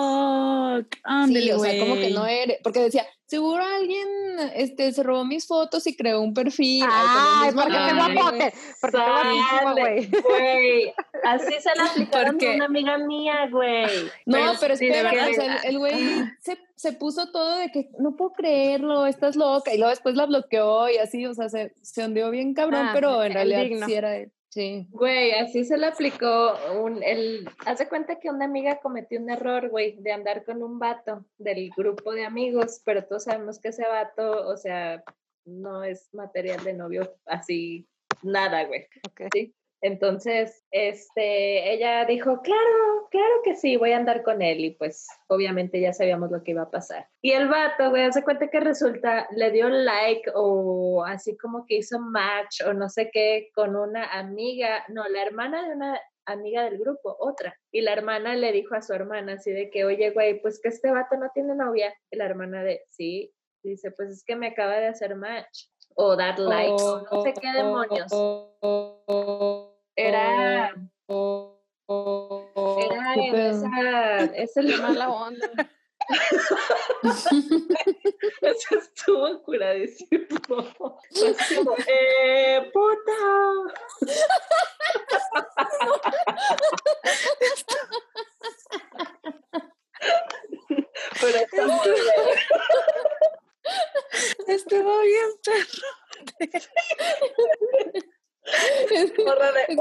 [1.26, 4.08] sí, o sea, como que no eres, porque decía, seguro alguien
[4.54, 6.84] este se robó mis fotos y creó un perfil.
[6.88, 10.10] Ay, porque te guapote, porque te güey.
[10.10, 13.86] Güey, así se la aplicaron a una amiga mía, güey.
[14.24, 18.16] No, pero, es que de verdad, el güey se, se puso todo de que no
[18.16, 22.04] puedo creerlo, estás loca, y luego después la bloqueó y así, o sea, se, se
[22.04, 24.32] hundió bien cabrón, ah, pero en realidad sí era él.
[24.50, 24.86] Sí.
[24.90, 29.28] Güey, así se le aplicó un, el, haz de cuenta que una amiga cometió un
[29.28, 33.68] error, güey, de andar con un vato del grupo de amigos, pero todos sabemos que
[33.68, 35.04] ese vato, o sea,
[35.44, 37.86] no es material de novio así,
[38.22, 38.86] nada, güey.
[39.10, 39.54] Okay.
[39.80, 45.06] Entonces, este, ella dijo, claro, claro que sí, voy a andar con él y pues
[45.28, 47.08] obviamente ya sabíamos lo que iba a pasar.
[47.22, 51.76] Y el vato, güey, hace cuenta que resulta, le dio like o así como que
[51.76, 56.64] hizo match o no sé qué con una amiga, no, la hermana de una amiga
[56.64, 57.56] del grupo, otra.
[57.72, 60.68] Y la hermana le dijo a su hermana así de que, oye, güey, pues que
[60.68, 61.94] este vato no tiene novia.
[62.10, 66.16] Y la hermana de, sí, dice, pues es que me acaba de hacer match o
[66.16, 68.12] dar likes, no sé qué demonios.
[69.98, 70.72] Era.
[71.88, 74.24] Era en esa.
[74.32, 75.50] Es el mala onda.
[78.40, 80.20] Eso estuvo curadísimo.
[80.46, 81.00] Como,
[81.88, 83.12] ¡eh, puta!
[91.20, 91.98] Pero estuvo bien.
[94.46, 95.88] Estuvo bien, perro.
[98.48, 99.22] Es que, es que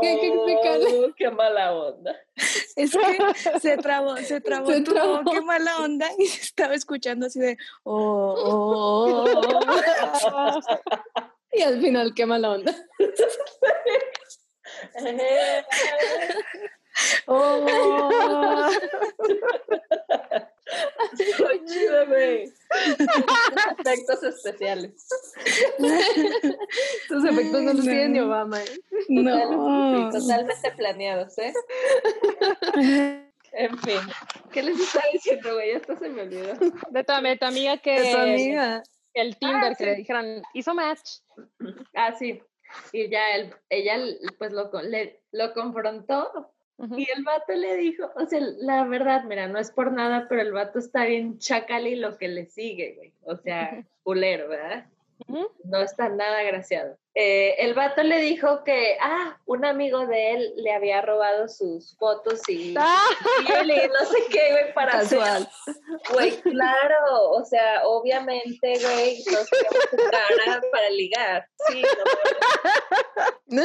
[0.07, 1.05] hay que explicarle.
[1.05, 2.15] Oh, qué mala onda.
[2.75, 5.23] Es que se trabó, se trabó, se trabó.
[5.31, 9.25] qué mala onda y estaba escuchando así de oh, oh,
[10.25, 10.59] oh.
[11.51, 12.75] y al final qué mala onda.
[17.27, 18.69] oh.
[23.79, 25.07] efectos especiales.
[27.07, 28.61] Tus efectos no los tiene ni Obama.
[28.61, 28.79] ¿eh?
[29.09, 30.09] No.
[30.11, 31.53] Totalmente planeados, ¿eh?
[33.53, 33.99] En fin,
[34.51, 35.71] ¿qué les estaba diciendo, güey?
[35.71, 36.53] Esto se me olvidó.
[36.89, 38.01] De tu, de tu amiga que.
[38.01, 38.83] De tu amiga.
[39.13, 41.21] El Tinder ah, que le dijeron, hizo match.
[41.95, 42.39] Ah, sí.
[42.91, 43.97] Y ya él, ella,
[44.37, 49.47] pues lo, le, lo confrontó y el vato le dijo, o sea, la verdad, mira,
[49.47, 52.93] no es por nada, pero el vato está bien chacal y lo que le sigue,
[52.95, 53.13] güey.
[53.23, 54.85] O sea, culero, ¿verdad?
[55.63, 56.97] No está nada agraciado.
[57.19, 61.97] Eh, el vato le dijo que, ah, un amigo de él le había robado sus
[61.97, 63.01] fotos y, ¡Ah!
[63.41, 65.49] y, no sé qué, güey, para Casual.
[66.13, 71.47] Güey, claro, o sea, obviamente, güey, no su cara para ligar.
[71.67, 71.81] Sí,
[73.47, 73.63] no,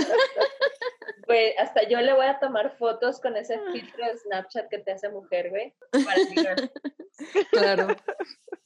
[1.32, 4.92] Güey, hasta yo le voy a tomar fotos con ese filtro de Snapchat que te
[4.92, 5.74] hace mujer, güey.
[7.52, 7.88] Claro.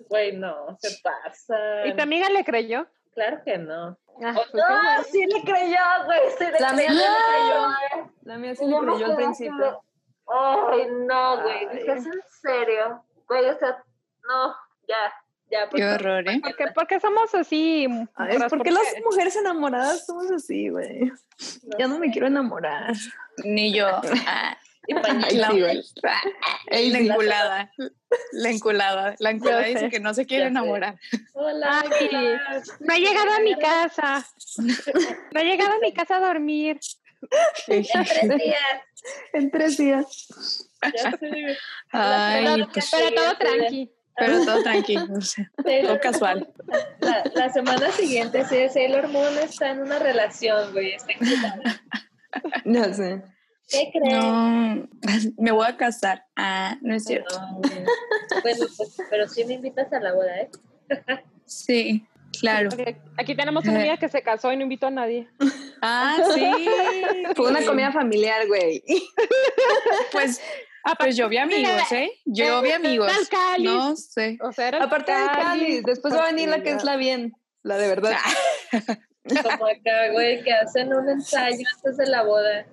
[0.08, 1.86] Güey, no, se pasa.
[1.86, 2.88] ¿Y tu amiga le creyó?
[3.14, 3.96] Claro que no.
[4.20, 6.20] Ah, pues no, sí le creyó, güey.
[6.36, 8.08] Sí le la mía sí le creyó.
[8.22, 9.84] La mía sí le creyó al principio.
[10.26, 11.68] Ay, no, güey.
[11.88, 13.04] ¿Es en serio?
[13.28, 13.84] Güey, o sea,
[14.26, 14.56] no,
[14.88, 15.12] ya.
[15.50, 16.40] Ya, Qué horror, ¿eh?
[16.42, 17.86] Porque, porque somos así.
[18.16, 21.12] Ay, ¿Por qué las mujeres enamoradas somos así, güey?
[21.78, 22.94] ya no me quiero enamorar.
[23.44, 23.88] Ni yo.
[24.26, 24.58] Ah.
[24.88, 25.52] Y la,
[26.70, 27.72] la enculada.
[28.32, 29.14] La enculada.
[29.18, 30.96] La enculada dice que no se quiere enamorar.
[31.34, 31.84] Hola.
[32.80, 34.24] no ha llegado a mi casa.
[35.32, 36.78] No ha llegado a mi casa a dormir.
[37.68, 38.60] En tres días.
[39.32, 40.70] En tres días.
[41.90, 43.90] Ay, pues, pero, todo tranqui.
[44.18, 44.96] Pero todo tranqui,
[45.82, 46.48] todo casual.
[47.00, 51.12] La, la, semana siguiente, sí, Sailor Moon está en una relación, güey, está
[52.64, 53.22] No sé.
[53.68, 54.14] ¿Qué crees?
[54.14, 54.88] No,
[55.38, 56.24] me voy a casar.
[56.36, 57.34] Ah, no es cierto.
[58.42, 60.50] bueno, pues, pero sí me invitas a la boda, ¿eh?
[61.44, 62.06] sí,
[62.40, 62.70] claro.
[63.18, 65.28] Aquí tenemos una amiga que se casó y no invitó a nadie.
[65.82, 66.68] Ah, sí.
[67.34, 68.82] Fue una comida familiar, güey.
[70.12, 70.40] Pues
[70.88, 72.12] Ah, pues yo vi amigos, ¿eh?
[72.24, 73.12] Yo vi amigos.
[73.58, 74.38] No sé.
[74.40, 77.76] O sea, Aparte de Cali, después va a venir la que es la bien, la
[77.76, 78.16] de verdad.
[79.42, 82.64] Como acá, güey, que hacen un ensayo antes de la boda.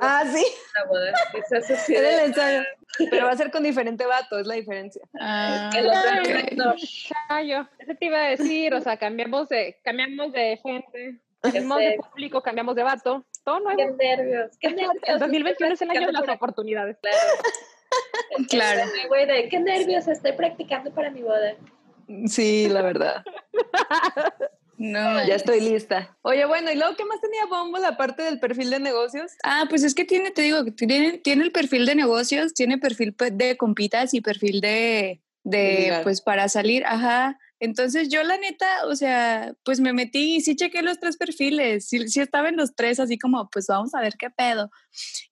[0.00, 0.44] Ah, sí.
[0.74, 1.12] La boda.
[1.32, 2.64] Es el ensayo.
[3.08, 5.02] Pero va a ser con diferente vato, es la diferencia.
[5.20, 6.10] Ah, el otro
[6.50, 7.68] ensayo.
[7.78, 11.20] Eso te iba a decir, o sea, cambiamos de, cambiamos de gente.
[11.40, 13.24] Cambiamos de público, cambiamos de vato.
[13.44, 13.78] Todo nuevo.
[13.78, 15.02] Qué nervios, qué nervios.
[15.04, 16.98] El 2021 es el año de las oportunidades.
[17.00, 17.16] Claro.
[18.48, 18.82] claro.
[19.08, 21.54] Güey, de qué nervios, estoy practicando para mi boda.
[22.26, 23.24] Sí, la verdad.
[24.76, 26.16] No, ya estoy lista.
[26.22, 29.32] Oye, bueno, ¿y luego qué más tenía Bombo la parte del perfil de negocios?
[29.44, 33.12] Ah, pues es que tiene, te digo, tiene, tiene el perfil de negocios, tiene perfil
[33.12, 37.38] pues, de compitas y perfil de, de pues para salir, ajá.
[37.60, 41.86] Entonces yo la neta, o sea, pues me metí y sí chequé los tres perfiles,
[41.86, 44.70] sí, sí, estaba en los tres así como, pues vamos a ver qué pedo.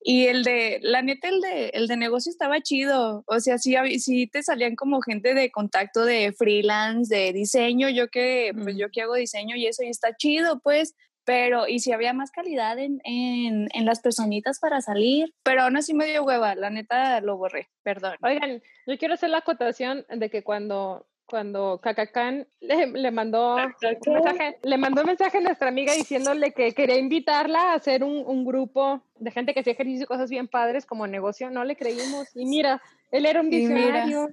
[0.02, 3.74] Y el de, la neta, el de, el de negocio estaba chido, o sea, sí,
[3.98, 8.90] sí te salían como gente de contacto de freelance, de diseño, yo que, pues yo
[8.92, 12.78] que hago diseño y eso, y está chido, pues, pero y si había más calidad
[12.78, 17.20] en, en, en, las personitas para salir, pero aún así me dio hueva, la neta
[17.22, 18.16] lo borré, perdón.
[18.22, 24.58] Oigan, yo quiero hacer la acotación de que cuando cuando Cacacán le, mandó un mensaje,
[24.62, 28.44] le mandó un mensaje a nuestra amiga diciéndole que quería invitarla a hacer un, un
[28.44, 32.28] grupo de gente que hacía ejercicio y cosas bien padres como negocio, no le creímos.
[32.34, 34.28] Y mira, él era un visionario.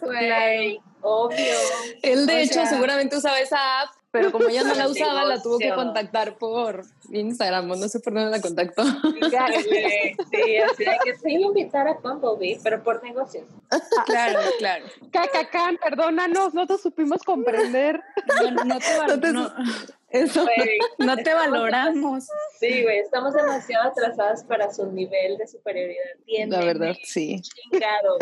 [0.00, 1.54] Güey, obvio.
[2.02, 5.58] Él de hecho seguramente usaba esa app pero como ella no la usaba, la tuvo
[5.58, 8.82] que contactar por Instagram, no sé por dónde la contactó.
[8.82, 13.44] Sí, así que se invitar a Bumblebee, pero por negocios.
[14.06, 14.84] Claro, claro.
[15.10, 18.00] Cacacán, perdónanos, no te supimos comprender.
[18.40, 18.78] No, no
[19.18, 19.52] te, no
[20.22, 20.46] eso,
[20.98, 22.28] no te valoramos.
[22.58, 26.02] Sí, güey, estamos demasiado atrasadas para su nivel de superioridad.
[26.48, 27.40] La verdad, sí.
[27.40, 28.18] Chingado.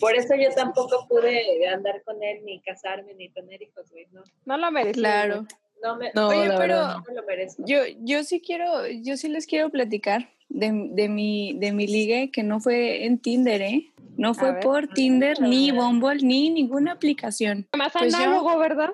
[0.00, 4.22] Por eso yo tampoco pude andar con él, ni casarme, ni tener hijos, güey, ¿no?
[4.44, 5.00] No lo merecí.
[5.00, 5.46] Claro.
[5.82, 7.62] No, me, no, Oye, pero no lo merezco.
[7.66, 12.30] Yo, yo sí quiero, yo sí les quiero platicar de, de, mi, de mi ligue
[12.30, 13.92] que no fue en Tinder, ¿eh?
[14.16, 17.66] No fue por Tinder, ni Bumble, ni ninguna aplicación.
[17.76, 18.90] Más pues análogo, ¿verdad?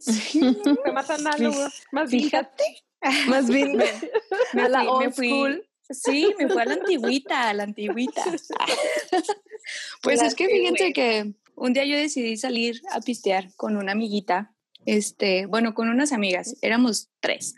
[0.00, 0.40] Sí.
[0.94, 1.66] más análogo.
[1.92, 2.64] Más Fíjate.
[3.28, 3.78] Más bien.
[4.52, 8.22] Me, la me fui, Sí, me fue a la antigüita, a la antigüita.
[10.02, 14.54] pues es que fíjense que un día yo decidí salir a pistear con una amiguita,
[14.86, 17.56] este, bueno, con unas amigas, éramos tres.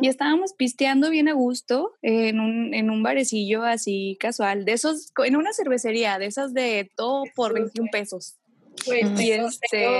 [0.00, 5.12] Y estábamos pisteando bien a gusto en un, en un barecillo así casual, de esos,
[5.24, 8.36] en una cervecería, de esas de todo por 21 pesos.
[8.84, 9.96] Pues y este,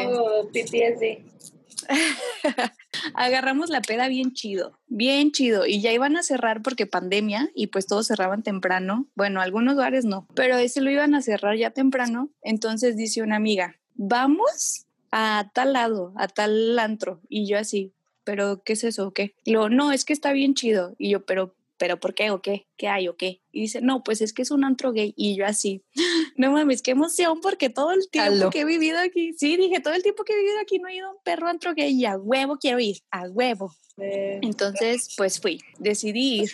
[3.14, 5.66] agarramos la peda bien chido, bien chido.
[5.66, 9.06] Y ya iban a cerrar porque pandemia y pues todos cerraban temprano.
[9.14, 12.30] Bueno, algunos bares no, pero ese lo iban a cerrar ya temprano.
[12.42, 17.20] Entonces dice una amiga, vamos a tal lado, a tal antro.
[17.28, 17.92] Y yo así,
[18.24, 19.34] pero ¿qué es eso qué?
[19.44, 20.94] Y luego, no, es que está bien chido.
[20.98, 22.66] Y yo, pero ¿pero por qué o qué?
[22.76, 23.42] ¿Qué hay o qué?
[23.52, 25.14] Y dice, no, pues es que es un antro gay.
[25.16, 25.82] Y yo así,
[26.36, 29.94] no mames, qué emoción, porque todo el tiempo que he vivido aquí, sí, dije, todo
[29.94, 32.04] el tiempo que he vivido aquí no he ido a un perro antro gay y
[32.04, 33.74] a huevo quiero ir, a huevo.
[33.98, 36.52] Entonces, pues fui, decidí ir.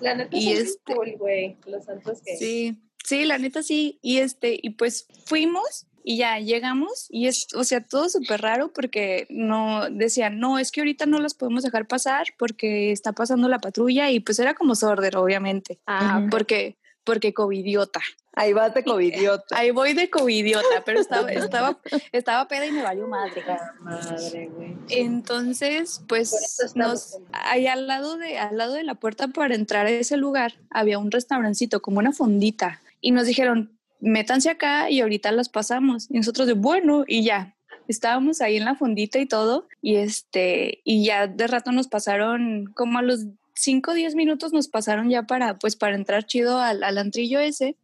[0.00, 2.36] La neta y es este, cool, güey, los antros gay.
[2.36, 3.98] Sí, sí, la neta sí.
[4.02, 8.72] Y este, y pues fuimos y ya llegamos y es, o sea, todo súper raro
[8.72, 13.48] porque no decían, no, es que ahorita no las podemos dejar pasar porque está pasando
[13.48, 15.78] la patrulla y pues era como sorder, obviamente.
[15.86, 18.00] Ah, porque, porque covidiota.
[18.34, 19.56] Ahí vas de covidiota.
[19.56, 21.78] Ahí voy de covidiota, pero estaba, estaba,
[22.12, 23.42] estaba peda y me valió madre.
[23.80, 24.76] Madre, güey.
[24.88, 29.90] Entonces, pues nos, ahí al lado de, al lado de la puerta para entrar a
[29.90, 32.80] ese lugar había un restaurancito, como una fondita.
[33.02, 36.08] Y nos dijeron, métanse acá y ahorita las pasamos.
[36.10, 37.54] Y nosotros de, bueno, y ya,
[37.88, 42.70] estábamos ahí en la fondita y todo, y este, y ya de rato nos pasaron,
[42.74, 46.58] como a los 5 o 10 minutos nos pasaron ya para, pues, para entrar chido
[46.58, 47.76] al, al antrillo ese.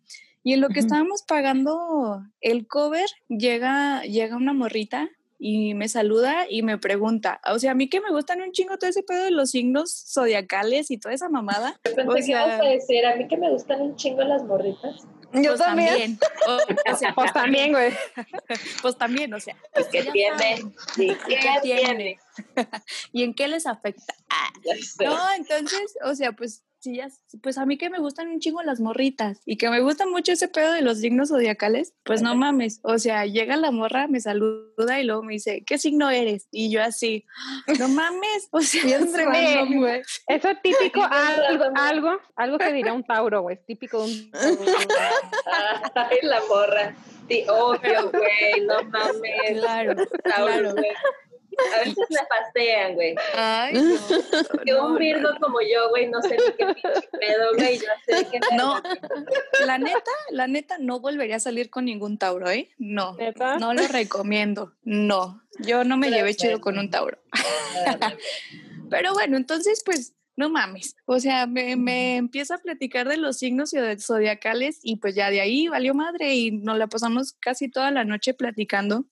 [0.42, 6.46] Y en lo que estábamos pagando el cover, llega, llega una morrita y me saluda
[6.48, 9.24] y me pregunta, o sea, a mí que me gustan un chingo todo ese pedo
[9.24, 11.78] de los signos zodiacales y toda esa mamada.
[11.83, 15.07] Pensé o sea, que a decir, a mí que me gustan un chingo las morritas.
[15.32, 16.18] Yo pues también.
[16.46, 17.92] O, sea, pues también, güey.
[18.80, 19.56] Pues también, o sea.
[19.74, 20.62] Pues que tiene.
[20.94, 22.18] Sí, ¿qué, tiene?
[23.12, 24.14] ¿Y en qué les afecta?
[24.30, 24.50] Ah,
[25.00, 27.00] no, entonces, o sea, pues sí,
[27.42, 30.32] pues a mí que me gustan un chingo las morritas y que me gusta mucho
[30.32, 34.20] ese pedo de los signos zodiacales, pues no mames, o sea, llega la morra, me
[34.20, 36.48] saluda y luego me dice, ¿qué signo eres?
[36.50, 37.24] Y yo así,
[37.78, 40.02] no mames, o sea, es güey.
[40.26, 44.30] Eso es típico, algo, algo, algo que diría un Tauro, güey, típico de un
[45.94, 46.94] Ay, la morra.
[47.28, 49.60] Sí, obvio, güey, no mames.
[49.60, 50.74] Claro, claro.
[51.75, 53.14] A veces me pasean, güey.
[53.35, 54.64] Ay, no.
[54.64, 56.66] Que un Virgo como yo, güey, no sé ni qué
[57.21, 58.81] pedo, güey, yo sé qué No,
[59.66, 62.71] la neta, la neta, no volvería a salir con ningún Tauro, ¿eh?
[62.79, 63.16] No,
[63.59, 65.42] no lo recomiendo, no.
[65.59, 67.18] Yo no me llevé chido con un Tauro.
[68.90, 70.94] Pero bueno, entonces, pues, no mames.
[71.05, 75.40] O sea, me, me, empieza a platicar de los signos zodiacales y pues ya de
[75.40, 79.05] ahí valió madre y nos la pasamos casi toda la noche platicando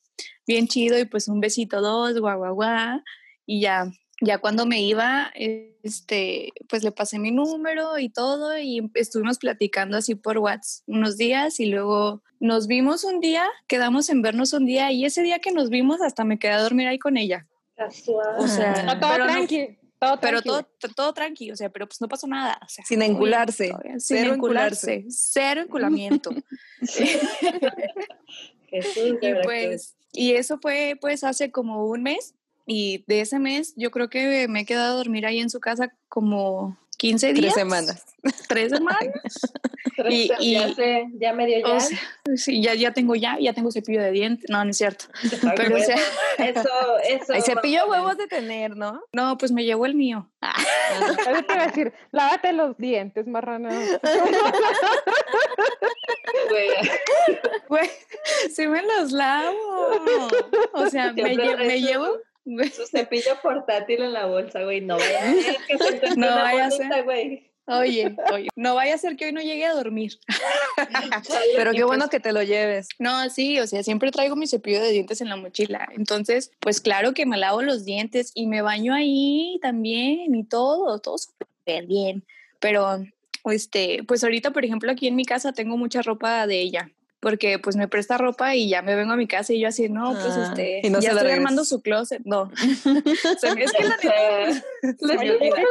[0.46, 3.02] bien chido y pues un besito dos, guau, guau, guau.
[3.44, 8.88] Y ya, ya cuando me iba, este, pues le pasé mi número y todo y
[8.94, 14.22] estuvimos platicando así por WhatsApp unos días y luego nos vimos un día, quedamos en
[14.22, 17.00] vernos un día y ese día que nos vimos hasta me quedé a dormir ahí
[17.00, 17.48] con ella.
[17.74, 18.36] Casual.
[18.38, 19.76] O sea, todo tranqui.
[19.98, 22.58] Todo pero todo, todo tranqui, o sea, pero pues no pasó nada.
[22.62, 23.72] O sea, sin encularse.
[23.98, 25.06] sin encularse.
[25.08, 26.30] Cero enculamiento.
[28.70, 32.34] y pues, y eso fue pues hace como un mes
[32.66, 35.60] y de ese mes yo creo que me he quedado a dormir ahí en su
[35.60, 37.36] casa como 15 días.
[37.54, 38.04] Tres semanas.
[38.48, 39.08] Tres semanas.
[40.08, 41.78] y, ya sé, ya medio ya.
[42.36, 44.50] sí, ya, ya tengo ya, ya tengo cepillo de dientes.
[44.50, 45.06] No, no es cierto.
[45.56, 45.96] Pero o sea,
[46.38, 46.68] eso,
[47.08, 47.32] eso.
[47.32, 49.02] Hay cepillo huevos de tener, ¿no?
[49.12, 50.28] No, pues me llevó el mío.
[50.40, 50.54] Ah.
[51.46, 53.70] te iba a decir, lávate los dientes, marrana.
[57.68, 57.90] Güey,
[58.52, 59.90] sí me los lavo.
[60.74, 62.18] O sea, me, me llevo
[62.74, 64.80] su cepillo portátil en la bolsa, güey.
[64.80, 67.04] No vaya a ser que se no vaya a ser.
[67.04, 67.50] güey.
[67.68, 70.20] Oye, oye, no vaya a ser que hoy no llegue a dormir.
[71.56, 72.88] Pero qué bueno que te lo lleves.
[73.00, 75.88] No, sí, o sea, siempre traigo mi cepillo de dientes en la mochila.
[75.96, 81.00] Entonces, pues claro que me lavo los dientes y me baño ahí también y todo,
[81.00, 82.24] todo súper bien.
[82.60, 83.04] Pero,
[83.46, 86.92] este, pues ahorita, por ejemplo, aquí en mi casa tengo mucha ropa de ella
[87.26, 89.88] porque pues me presta ropa y ya me vengo a mi casa y yo así,
[89.88, 92.22] no, pues ah, este, ya estoy armando su closet.
[92.24, 92.52] No.
[92.62, 94.62] es que la neta.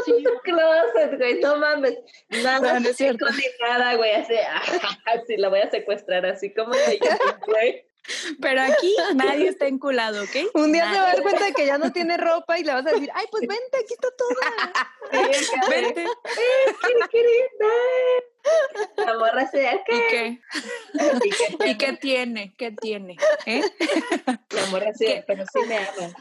[0.05, 1.97] su closet, güey, no mames.
[2.43, 3.25] Nada, no, es cierto.
[3.29, 4.33] ni nada, güey, así,
[5.37, 6.71] la voy a secuestrar, así como
[7.47, 7.85] güey.
[8.41, 10.35] Pero aquí nadie está enculado, ¿ok?
[10.55, 12.73] Un día se va a dar cuenta de que ya no tiene ropa y le
[12.73, 14.29] vas a decir, ay, pues vente, aquí está todo.
[15.69, 16.05] vente.
[18.47, 20.39] Eh, La morra se ¿Y qué?
[21.65, 22.53] ¿Y qué, tiene?
[22.55, 23.17] ¿Qué tiene?
[23.47, 23.63] ¿Eh?
[24.51, 26.13] La morra se pero sí me ama.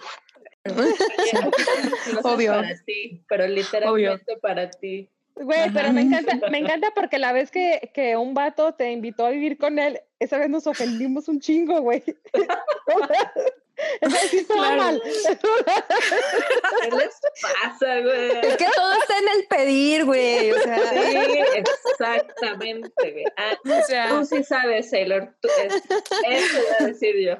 [2.22, 2.52] Obvio.
[2.52, 5.10] Para ti, pero literalmente para ti.
[5.36, 9.26] Güey, pero me encanta, me encanta porque la vez que, que un vato te invitó
[9.26, 12.02] a vivir con él, esa vez nos ofendimos un chingo, güey.
[14.00, 14.82] Esa sí claro.
[14.82, 15.02] mal.
[15.02, 18.30] ¿Qué les pasa, güey?
[18.42, 20.52] Es que todo está en el pedir, güey.
[20.52, 20.90] O sea.
[20.90, 23.24] Sí, exactamente, güey.
[23.36, 25.34] Ah, o sea, tú sí sabes, Sailor.
[25.40, 27.36] Tú, es, eso voy a decir yo.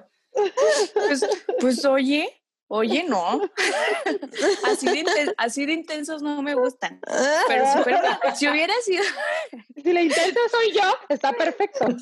[0.95, 1.25] Pues,
[1.61, 2.44] pues oye,
[2.77, 3.41] Oye, no.
[4.67, 6.99] así, de así de intensos no me gustan.
[7.47, 8.01] Pero super,
[8.35, 9.05] si hubiera sido.
[9.81, 11.87] Si la intensa soy yo, está perfecto.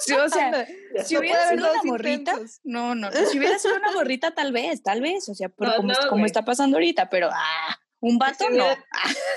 [0.00, 0.66] Sí, o sea,
[1.02, 2.38] si hubiera sido una morrita.
[2.62, 3.10] No, no.
[3.10, 5.26] Si hubiera sido una morrita, tal vez, tal vez.
[5.30, 7.30] O sea, como, como está pasando ahorita, pero.
[7.32, 8.64] Ah, un vato no.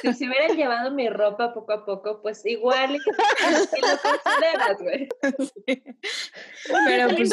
[0.01, 5.07] Si se hubieran llevado mi ropa poco a poco, pues igual y lo consideras, güey.
[6.85, 7.31] Pero pues,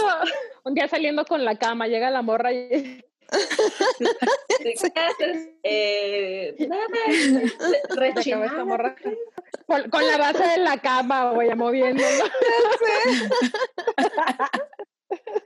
[0.65, 3.05] un día saliendo con la cama, llega la morra y
[5.63, 6.87] eh, nada,
[9.67, 12.09] con, con, la base de la cama, voy a moviéndolo.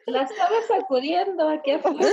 [0.07, 2.09] La estaba sacudiendo aquí afuera.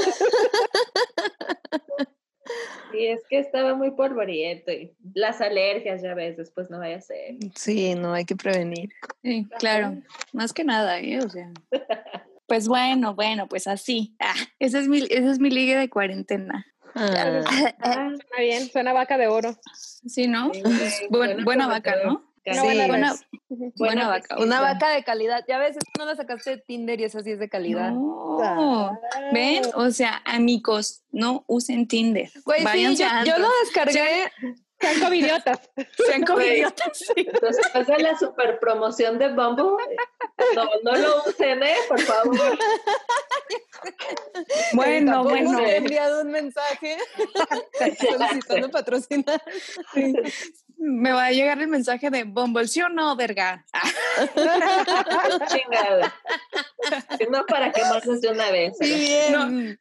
[2.93, 7.01] Y es que estaba muy polvoriento y las alergias, ya ves, después no vaya a
[7.01, 7.36] ser.
[7.55, 8.89] Sí, no hay que prevenir.
[9.24, 9.97] Sí, claro,
[10.34, 11.20] más que nada, ¿eh?
[11.20, 11.51] O sea.
[12.48, 14.16] Pues bueno, bueno, pues así.
[14.20, 16.66] Ah, ese es mi, ese es mi liga de cuarentena.
[16.95, 17.43] Ah.
[17.82, 18.10] ah.
[18.10, 19.56] suena bien, suena vaca de oro.
[19.74, 20.52] Sí, ¿no?
[21.10, 22.24] buena vaca, ¿no?
[22.45, 23.14] Sí, buena,
[23.76, 24.38] buena, vaca.
[24.39, 25.43] Una vaca de calidad.
[25.50, 27.91] Ya ves, no la sacaste de Tinder y esa sí es de calidad.
[27.91, 28.98] No.
[29.34, 32.32] Ven, o sea, amigos, no usen Tinder.
[32.45, 32.95] Güey, sí,
[33.26, 34.32] yo, lo descargué.
[34.80, 35.59] Sean covidiotas.
[36.05, 37.28] Sean covidiotas, sí.
[37.41, 39.84] Después de la super promoción de Bumble,
[40.55, 41.75] no, no lo usen, ¿eh?
[41.88, 42.59] Por favor.
[44.73, 45.59] Bueno, bueno.
[45.59, 46.97] He enviado un mensaje
[47.99, 49.41] solicitando patrocinar.
[49.93, 50.13] Sí
[50.78, 53.65] me va a llegar el mensaje de Bumble, ¿sí o no, verga?
[55.47, 56.13] Chingada.
[57.30, 58.75] No para que más de una vez.
[58.80, 59.80] Sí, bien.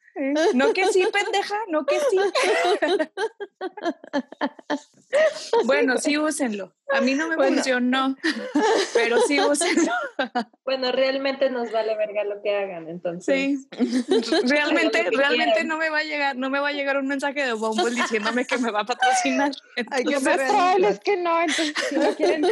[0.55, 2.19] No, que sí, pendeja, no que sí.
[5.65, 6.75] bueno, sí, úsenlo.
[6.93, 8.17] A mí no me funcionó,
[8.95, 9.93] pero sí úsenlo.
[10.65, 13.67] bueno, realmente nos vale verga lo que hagan, entonces.
[13.69, 13.69] Sí.
[14.45, 17.53] Realmente, realmente no me va a llegar, no me va a llegar un mensaje de
[17.53, 19.53] Bumble diciéndome que me va a patrocinar.
[19.91, 22.47] Hay que es que no, entonces si no quieren.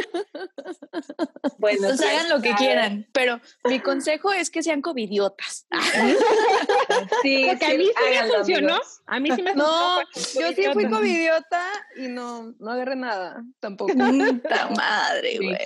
[1.65, 5.65] Bueno, entonces hagan lo que quieran, pero mi consejo es que sean covidiotas.
[7.23, 8.79] sí, Porque a mí sí me funcionó.
[9.07, 9.99] A mí sí me funcionó.
[9.99, 11.63] No, yo sí fui covidiota
[11.95, 13.93] y no, no agarré nada, tampoco.
[13.95, 15.57] Puta madre, güey.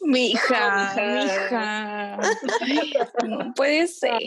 [0.00, 2.18] Mi hija, mi hija.
[3.26, 4.18] No puede ser.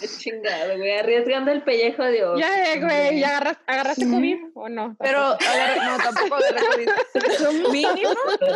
[0.00, 0.98] Qué chingado, güey.
[0.98, 2.40] Arriesgando el pellejo de oro.
[2.40, 4.96] Ya, güey, ¿ya agarraste COVID o no?
[4.98, 6.88] Pero, agarré, no, tampoco agarré COVID.
[7.70, 8.10] Mínimo,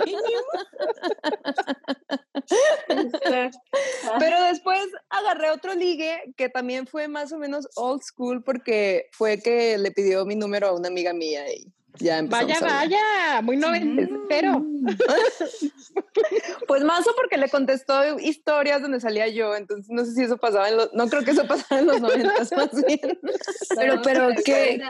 [0.05, 0.41] mínimo.
[4.18, 4.80] Pero después
[5.11, 9.91] agarré otro ligue que también fue más o menos old school porque fue que le
[9.91, 14.65] pidió mi número a una amiga mía y ya empezamos Vaya, vaya, muy noventero.
[16.67, 20.69] pues Mazo porque le contestó historias donde salía yo, entonces no sé si eso pasaba
[20.69, 23.19] en los, no creo que eso pasaba en los noventas más bien.
[23.77, 24.81] pero, pero, ¿qué?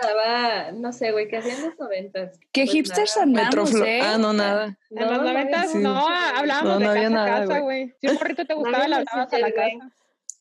[0.74, 2.38] no sé, güey, ¿qué hacían en los noventas?
[2.52, 4.00] ¿Qué pues hipsters andamos, eh?
[4.02, 4.78] Ah, no, nada.
[4.90, 7.94] En los noventas, no, hablábamos de casa a casa, güey.
[8.00, 9.92] Si un morrito te gustaba, le hablabas a la casa.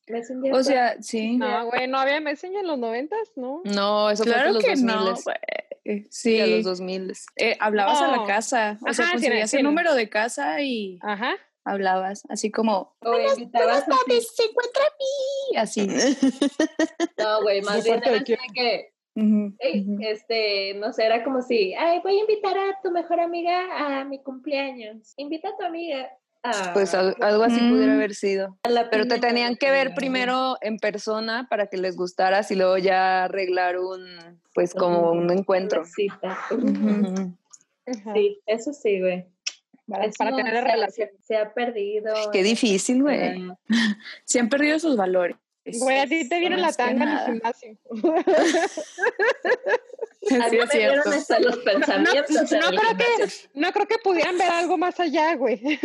[0.07, 1.37] Messenger o sea, sí.
[1.37, 3.61] No, güey, no había Messenger en los noventas, ¿no?
[3.65, 4.85] No, eso claro fue los que 2000.
[4.85, 5.15] No,
[6.09, 6.39] Sí.
[6.41, 7.13] A los 2000.
[7.37, 11.35] Eh, hablabas a la casa, o sea, conseguías el número de casa y Ajá.
[11.63, 15.87] hablabas, así como, buenas, tardes, se encuentra mí, así.
[17.17, 18.91] no, güey, más bien era que,
[19.99, 24.03] este, no sé, era como si, ay, voy a invitar a tu mejor amiga a
[24.03, 26.09] mi cumpleaños, invita a tu amiga,
[26.73, 28.57] pues algo así pudiera haber sido.
[28.91, 33.25] Pero te tenían que ver primero en persona para que les gustaras y luego ya
[33.25, 35.83] arreglar un, pues como un encuentro.
[35.85, 36.09] Sí,
[38.45, 39.25] eso sí, güey.
[39.87, 41.09] Para, tener relación.
[41.23, 42.13] Se, ha perdido.
[42.33, 43.49] Qué difícil, güey.
[44.25, 45.37] Se han perdido sus valores.
[45.79, 47.77] Güey, a ti te viene la tanga en el gimnasio.
[50.31, 52.51] A mí me vieron hasta los pensamientos.
[52.51, 53.05] No, creo que,
[53.53, 55.61] no creo que pudieran ver algo más allá, güey.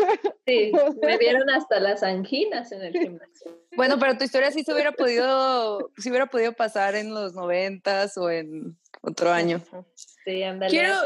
[0.47, 3.57] Sí, me vieron hasta las anginas en el gimnasio.
[3.76, 8.18] Bueno, pero tu historia sí se hubiera podido, sí hubiera podido pasar en los noventas
[8.18, 9.62] o en otro año.
[10.24, 10.70] Sí, ándale.
[10.70, 10.97] Quiero,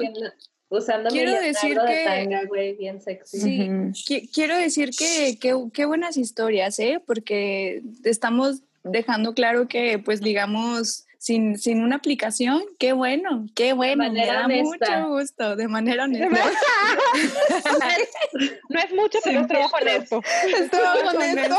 [0.70, 3.68] usando quiero decir que, tanga, güey, bien sexy.
[3.93, 7.03] Sí, quiero decir que qué buenas historias, ¿eh?
[7.07, 14.12] Porque estamos dejando claro que, pues, digamos, sin, sin una aplicación, qué bueno, qué bueno,
[14.12, 16.28] me da mucho gusto, de manera honesta.
[18.68, 20.22] no es mucho, pero es trabajo honesto.
[20.47, 21.57] Es trabajo honesto.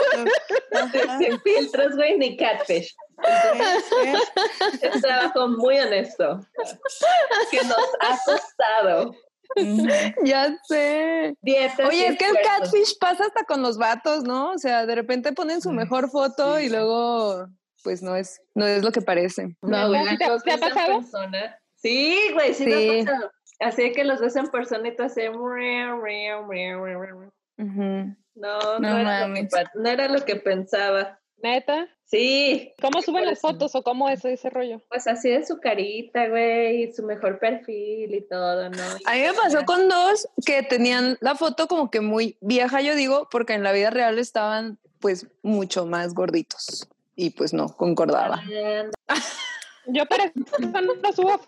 [1.19, 2.95] Sin filtros, güey, ni catfish.
[4.82, 6.45] es trabajo muy honesto.
[7.51, 9.13] Que nos ha costado.
[10.23, 11.35] Ya sé.
[11.87, 14.51] Oye, es que el catfish pasa hasta con los vatos, ¿no?
[14.51, 17.47] O sea, de repente ponen su mejor foto y luego
[17.83, 19.55] pues no es, no es lo que parece.
[19.61, 21.01] No, güey, ¿te, ha pasado?
[21.75, 23.05] Sí, güey, sí, sí.
[23.59, 25.31] Así que los ves en persona y tú haces...
[28.35, 31.19] No, no, no, era no era lo que pensaba.
[31.41, 31.88] ¿Neta?
[32.05, 32.73] Sí.
[32.81, 34.81] ¿Cómo suben las fotos o cómo es ese rollo?
[34.89, 38.83] Pues así de su carita, güey, su mejor perfil y todo, ¿no?
[39.05, 42.95] a mí me pasó con dos que tenían la foto como que muy vieja, yo
[42.95, 48.41] digo, porque en la vida real estaban pues mucho más gorditos y pues no, concordaba.
[49.89, 50.33] Yo para eso
[51.01, 51.39] no subo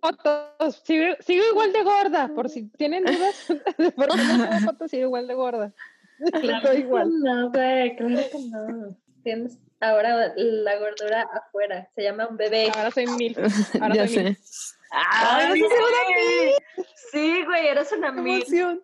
[0.00, 3.46] fotos, sigo, igual de gorda, por si tienen dudas,
[3.96, 5.72] por qué no subo fotos, sigo igual de gorda.
[6.40, 7.20] Claro igual.
[7.20, 8.96] no, güey, claro que no.
[9.28, 12.72] Tienes ahora la gordura afuera, se llama un bebé.
[12.74, 13.36] Ahora soy mil.
[13.82, 14.38] Ahora ya soy sé.
[14.90, 15.66] ¡Ay, sí,
[17.12, 18.82] sí, güey, eres una Qué emoción.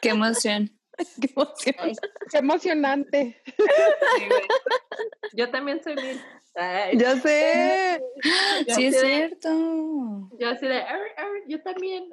[0.00, 0.70] Qué emoción.
[1.20, 1.74] Qué emoción.
[2.30, 3.42] Qué emocionante.
[5.34, 6.18] Yo también soy mil.
[6.94, 8.02] ya sé.
[8.74, 10.30] sí, es cierto.
[10.38, 10.82] Yo así de,
[11.46, 12.08] yo también.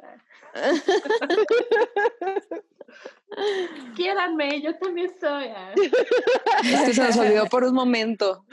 [3.97, 5.51] Quédame, yo también soy.
[6.63, 8.45] Es que se nos olvidó por un momento.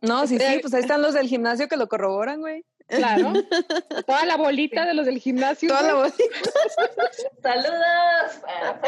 [0.00, 2.64] No, sí, sí, pues ahí están los del gimnasio que lo corroboran, güey.
[2.86, 3.32] Claro.
[4.06, 5.70] Toda la bolita de los del gimnasio.
[5.70, 6.18] Toda la bolita.
[7.42, 8.80] Saludos a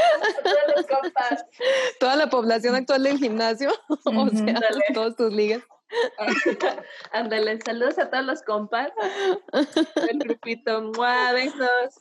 [0.43, 1.45] todos los compas.
[1.99, 3.73] Toda la población actual del gimnasio.
[3.89, 4.61] O sea,
[4.93, 5.63] todos tus ligas.
[7.13, 8.91] Ándale, saludos a todos los compas.
[10.11, 11.33] El grupito, ¡mua!
[11.33, 12.01] Besos.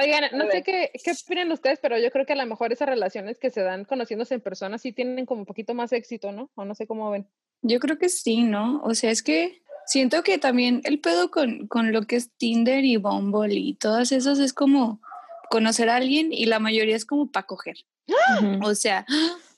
[0.00, 2.88] Oigan, no sé qué, qué opinan ustedes, pero yo creo que a lo mejor esas
[2.88, 6.50] relaciones que se dan conociéndose en persona sí tienen como un poquito más éxito, ¿no?
[6.54, 7.26] O no sé cómo ven.
[7.62, 8.80] Yo creo que sí, ¿no?
[8.82, 12.84] O sea, es que siento que también el pedo con, con lo que es Tinder
[12.84, 15.00] y Bumble y todas esas es como
[15.50, 17.76] conocer a alguien y la mayoría es como para coger.
[18.62, 19.04] O sea,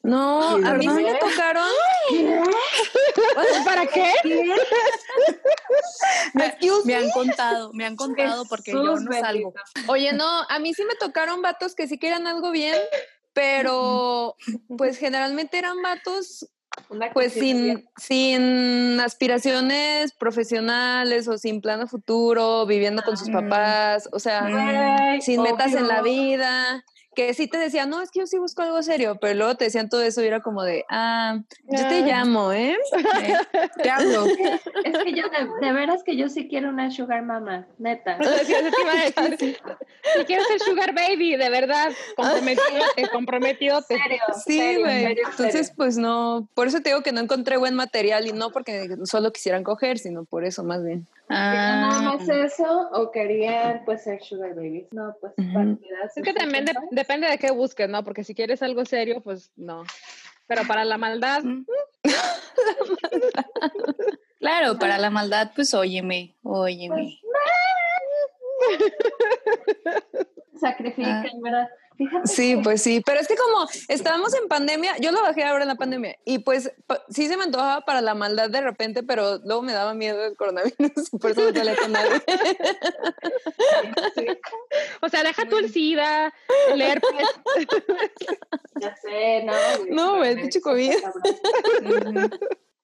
[0.03, 1.69] no, a mí me tocaron.
[3.65, 4.13] ¿Para qué?
[6.85, 9.53] me, han contado, me han contado porque yo no salgo.
[9.89, 12.77] Oye, no, a mí sí me tocaron vatos que sí querían algo bien,
[13.33, 14.37] pero
[14.79, 16.49] pues generalmente eran vatos
[17.13, 25.21] pues sin, sin aspiraciones profesionales o sin plan futuro, viviendo con sus papás, o sea,
[25.21, 26.83] sin metas en la vida
[27.15, 29.65] que sí te decían, no, es que yo sí busco algo serio, pero luego te
[29.65, 32.77] decían todo eso y era como de, ah, yo te llamo, ¿eh?
[33.83, 34.25] te hablo.
[34.85, 35.25] Es que yo,
[35.61, 38.19] de, veras que yo sí quiero una sugar mama, neta.
[40.15, 43.99] Si quieres ser sugar baby, de verdad, comprometidote, comprometidote.
[44.03, 45.17] Serio, sí, güey.
[45.31, 48.97] Entonces, pues no, por eso te digo que no encontré buen material y no porque
[49.05, 51.07] solo quisieran coger, sino por eso más bien.
[51.29, 52.03] Nada ah.
[52.03, 54.87] más eso o querían pues ser sugar babies?
[54.93, 55.33] No, pues
[56.17, 58.05] Es que también depende de qué busques, ¿no?
[58.05, 59.85] Porque si quieres algo serio, pues no.
[60.47, 61.43] Pero para la maldad.
[61.43, 61.65] Mm.
[64.39, 66.95] claro, para la maldad, pues óyeme, óyeme.
[66.95, 67.15] Pues,
[70.61, 71.41] Sacrifican, ah.
[71.43, 71.69] ¿verdad?
[72.25, 75.69] Sí, pues sí, pero es que como estábamos en pandemia, yo lo bajé ahora en
[75.69, 76.73] la pandemia y pues
[77.09, 80.37] sí se me antojaba para la maldad de repente, pero luego me daba miedo el
[80.37, 81.43] coronavirus por eso
[81.81, 82.23] con nadie.
[85.01, 86.33] O sea, deja tu el SIDA,
[86.69, 87.11] el herpes.
[88.81, 89.53] Ya sé, no.
[89.91, 90.95] No, güey, pinche COVID.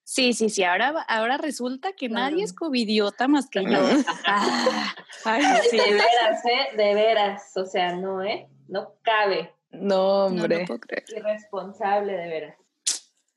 [0.05, 0.65] Sí, sí, sí.
[0.65, 3.79] Ahora, ahora resulta que nadie es covidiota más que yo.
[4.25, 4.95] Ah,
[5.25, 5.77] ay, sí.
[5.77, 6.77] De veras, ¿eh?
[6.77, 7.57] De veras.
[7.57, 8.49] O sea, no, ¿eh?
[8.69, 9.53] No cabe.
[9.71, 10.67] No, hombre.
[10.67, 10.79] No,
[11.17, 12.57] Irresponsable, de veras.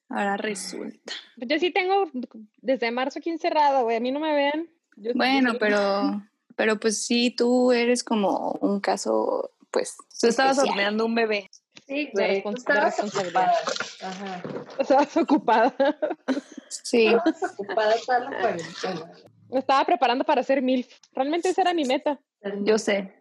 [0.10, 1.14] Ahora resulta.
[1.38, 2.10] Yo sí tengo
[2.58, 3.98] desde marzo aquí encerrado, güey.
[3.98, 4.70] A mí no me ven.
[5.16, 6.22] bueno, pero,
[6.56, 9.96] pero pues sí, tú eres como un caso, pues.
[10.20, 11.50] Tú estabas horneando un bebé.
[11.88, 12.44] Sí, güey.
[12.44, 13.54] Tú estabas ocupada.
[14.02, 14.44] Ajá.
[14.80, 15.76] Estabas ocupada.
[16.70, 17.08] Sí.
[17.08, 19.12] Estabas ocupada toda la cuarentena.
[19.50, 20.86] Me estaba preparando para hacer mil.
[21.14, 22.20] Realmente esa era mi meta.
[22.64, 23.14] Yo sé.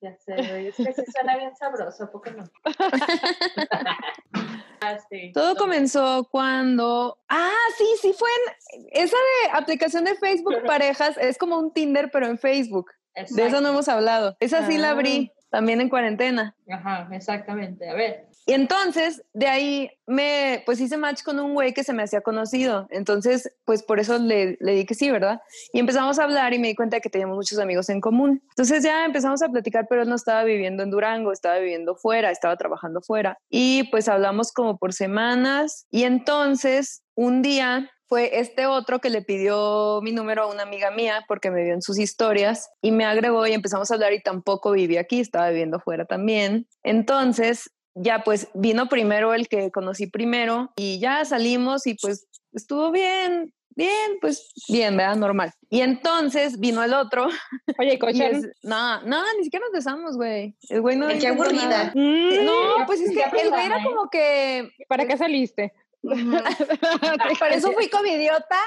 [0.00, 0.68] Ya sé, güey.
[0.68, 2.44] Es que se suena bien sabroso, ¿por qué no?
[4.80, 5.32] ah, sí.
[5.32, 7.18] Todo comenzó cuando.
[7.28, 8.86] Ah, sí, sí, fue en.
[8.92, 12.90] Esa de aplicación de Facebook Parejas es como un Tinder, pero en Facebook.
[13.30, 14.36] De eso no hemos hablado.
[14.40, 15.40] Esa sí la abrí ah.
[15.50, 16.54] también en cuarentena.
[16.70, 17.88] Ajá, exactamente.
[17.88, 18.28] A ver.
[18.46, 22.20] Y entonces, de ahí me, pues hice match con un güey que se me hacía
[22.20, 22.86] conocido.
[22.90, 25.40] Entonces, pues por eso le, le di que sí, ¿verdad?
[25.72, 28.40] Y empezamos a hablar y me di cuenta de que teníamos muchos amigos en común.
[28.50, 32.30] Entonces ya empezamos a platicar, pero él no estaba viviendo en Durango, estaba viviendo fuera,
[32.30, 33.36] estaba trabajando fuera.
[33.50, 35.86] Y pues hablamos como por semanas.
[35.90, 40.90] Y entonces, un día fue este otro que le pidió mi número a una amiga
[40.90, 44.22] mía porque me vio en sus historias y me agregó y empezamos a hablar y
[44.22, 46.68] tampoco vivía aquí, estaba viviendo fuera también.
[46.84, 52.90] Entonces ya pues vino primero el que conocí primero y ya salimos y pues estuvo
[52.90, 55.16] bien, bien, pues bien, ¿verdad?
[55.16, 55.52] Normal.
[55.70, 57.28] Y entonces vino el otro.
[57.78, 58.42] Oye, coche.
[58.62, 60.54] No, no, ni siquiera nos besamos, güey.
[60.68, 61.08] El güey no.
[61.08, 61.92] Qué aburrida.
[61.94, 64.70] No, pues es que el güey era como que.
[64.88, 65.72] ¿Para qué saliste?
[66.02, 68.58] Por eso fui comidiota.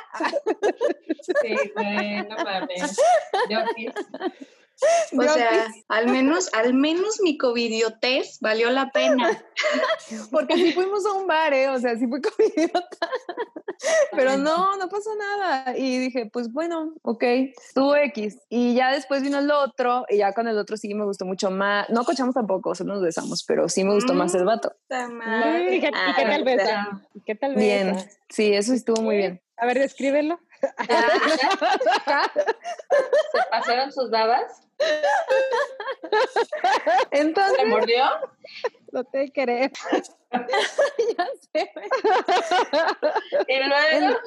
[1.41, 2.97] sí, güey, no mames.
[3.49, 3.59] Yo
[5.17, 9.43] O sea, al menos, al menos mi covidiotez valió la pena.
[10.32, 11.69] Porque sí fuimos a un bar, ¿eh?
[11.69, 13.09] O sea, sí fui covidiota.
[14.11, 15.77] Pero no, no pasó nada.
[15.77, 17.23] Y dije, pues bueno, ok,
[17.73, 18.38] tuvo X.
[18.49, 21.49] Y ya después vino el otro, y ya con el otro sí me gustó mucho
[21.51, 21.89] más.
[21.89, 24.73] No cochamos tampoco, solo nos besamos, pero sí me gustó más el vato.
[24.89, 27.01] ¿Y qué, tal besa?
[27.25, 27.61] ¿Qué tal besa?
[27.61, 29.41] Bien, sí, eso estuvo muy bien.
[29.57, 30.39] A ver, descríbelo.
[30.60, 30.68] ¿Se
[33.49, 34.68] pasaron sus babas?
[37.12, 38.05] Entonces, ¿Se mordió?
[38.91, 39.72] No te crees.
[40.32, 41.72] ya sé.
[43.47, 44.18] ¿Y luego?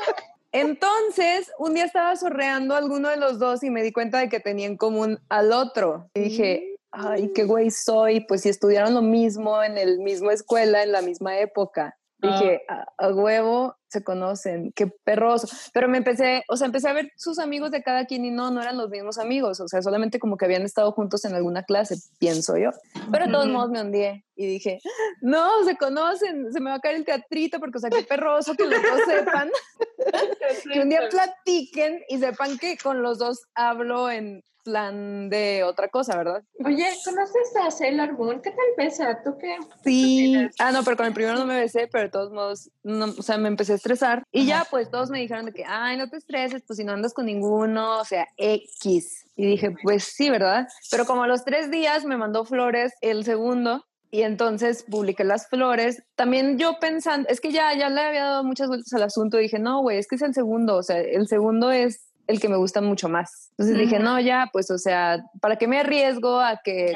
[0.52, 4.28] Entonces, un día estaba sorreando a alguno de los dos y me di cuenta de
[4.28, 6.10] que tenía en común al otro.
[6.14, 8.20] Y dije, ay, qué güey soy.
[8.20, 11.96] Pues si estudiaron lo mismo en el mismo escuela, en la misma época.
[12.22, 15.48] Dije, a, huevo se conocen, qué perroso.
[15.74, 18.50] Pero me empecé, o sea, empecé a ver sus amigos de cada quien y no,
[18.50, 19.60] no eran los mismos amigos.
[19.60, 22.70] O sea, solamente como que habían estado juntos en alguna clase, pienso yo.
[23.10, 24.78] Pero de todos modos me hundí y dije,
[25.20, 28.54] no, se conocen, se me va a caer el teatrito porque, o sea, qué perroso
[28.54, 29.50] que los dos sepan.
[30.72, 35.88] que un día platiquen y sepan que con los dos hablo en plan de otra
[35.88, 36.42] cosa, ¿verdad?
[36.64, 38.40] Oye, ¿conoces a Sailor Moon?
[38.40, 39.20] ¿Qué tal besa?
[39.24, 39.56] ¿Tú qué?
[39.84, 40.36] Sí.
[40.58, 43.22] Ah, no, pero con el primero no me besé, pero de todos modos, no, o
[43.22, 44.24] sea, me empecé a estresar.
[44.32, 46.92] Y ya, pues todos me dijeron de que, ay, no te estreses, pues si no
[46.92, 49.26] andas con ninguno, o sea, X.
[49.36, 50.68] Y dije, pues sí, ¿verdad?
[50.90, 53.84] Pero como a los tres días me mandó flores el segundo,
[54.14, 56.02] y entonces publiqué las flores.
[56.16, 59.38] También yo pensando, es que ya, ya le había dado muchas vueltas al asunto.
[59.38, 60.76] Dije, no, güey, es que es el segundo.
[60.76, 63.50] O sea, el segundo es el que me gusta mucho más.
[63.50, 66.92] Entonces dije, no, ya, pues, o sea, ¿para qué me arriesgo a que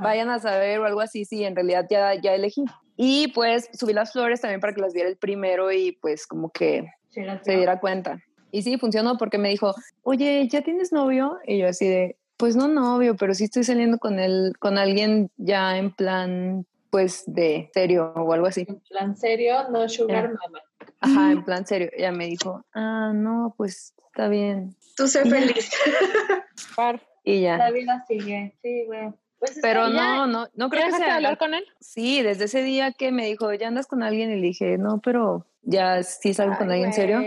[0.00, 1.24] vayan a saber o algo así?
[1.24, 2.64] Sí, en realidad ya, ya elegí.
[2.96, 6.50] Y pues subí las flores también para que las viera el primero y pues como
[6.50, 8.18] que se diera cuenta.
[8.50, 11.38] Y sí, funcionó porque me dijo, oye, ¿ya tienes novio?
[11.44, 15.30] Y yo así de, pues no novio, pero sí estoy saliendo con él, con alguien
[15.36, 18.64] ya en plan, pues de serio o algo así.
[18.68, 20.62] En plan serio, no sugar mama.
[21.00, 21.90] Ajá, en plan serio.
[21.92, 24.76] Ella me dijo, ah, no, pues está bien.
[24.96, 25.72] Tú sé feliz.
[27.24, 27.58] y ya.
[27.58, 29.12] La vida sigue, sí, güey.
[29.44, 31.16] Pues Pero no, no, no creo que sea.
[31.16, 31.66] hablar con él?
[31.78, 35.02] Sí, desde ese día que me dijo, ya andas con alguien y le dije, no,
[35.02, 37.20] pero ya sí salgo con alguien serio,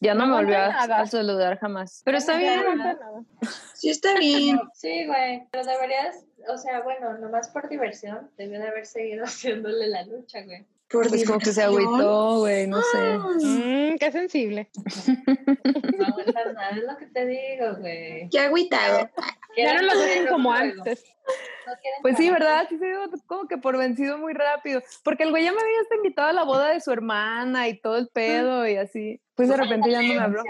[0.00, 2.00] ya no, me volvió a, saludar jamás.
[2.04, 2.62] Pero está bien.
[3.74, 4.58] Sí, está bien.
[4.72, 9.88] Sí, güey, pero deberías, o sea, bueno, nomás por diversión, debió de haber seguido haciéndole
[9.88, 10.64] la lucha, güey.
[10.90, 13.18] Por pues como que se agüitó, güey, no sé.
[13.18, 14.70] Mm, qué sensible.
[15.98, 18.28] No aguantas nada, es lo que te digo, güey.
[18.30, 19.10] Qué agüitado.
[19.56, 21.04] Ya no lo hacen como antes.
[22.00, 22.66] pues sí, ¿verdad?
[22.70, 24.82] Sí se dio como que por vencido muy rápido.
[25.02, 27.78] Porque el güey ya me había hasta invitado a la boda de su hermana y
[27.78, 29.20] todo el pedo y así.
[29.34, 30.42] Pues de repente ya no me habló.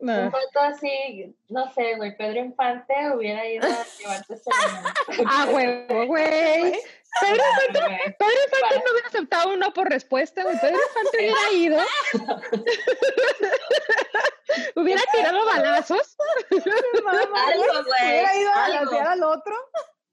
[0.00, 0.24] No.
[0.24, 4.50] Un foto así, no sé, güey, Pedro Infante hubiera ido a llevarte ese
[5.26, 6.80] Ah, güey, güey.
[7.20, 10.58] Pedro Infante, Pedro Infante no hubiera aceptado uno por respuesta, güey.
[10.60, 11.78] Pedro Infante hubiera ido.
[14.76, 16.16] hubiera tirado balazos.
[16.50, 18.10] Algo, güey.
[18.10, 19.54] Hubiera ido a balancear al otro.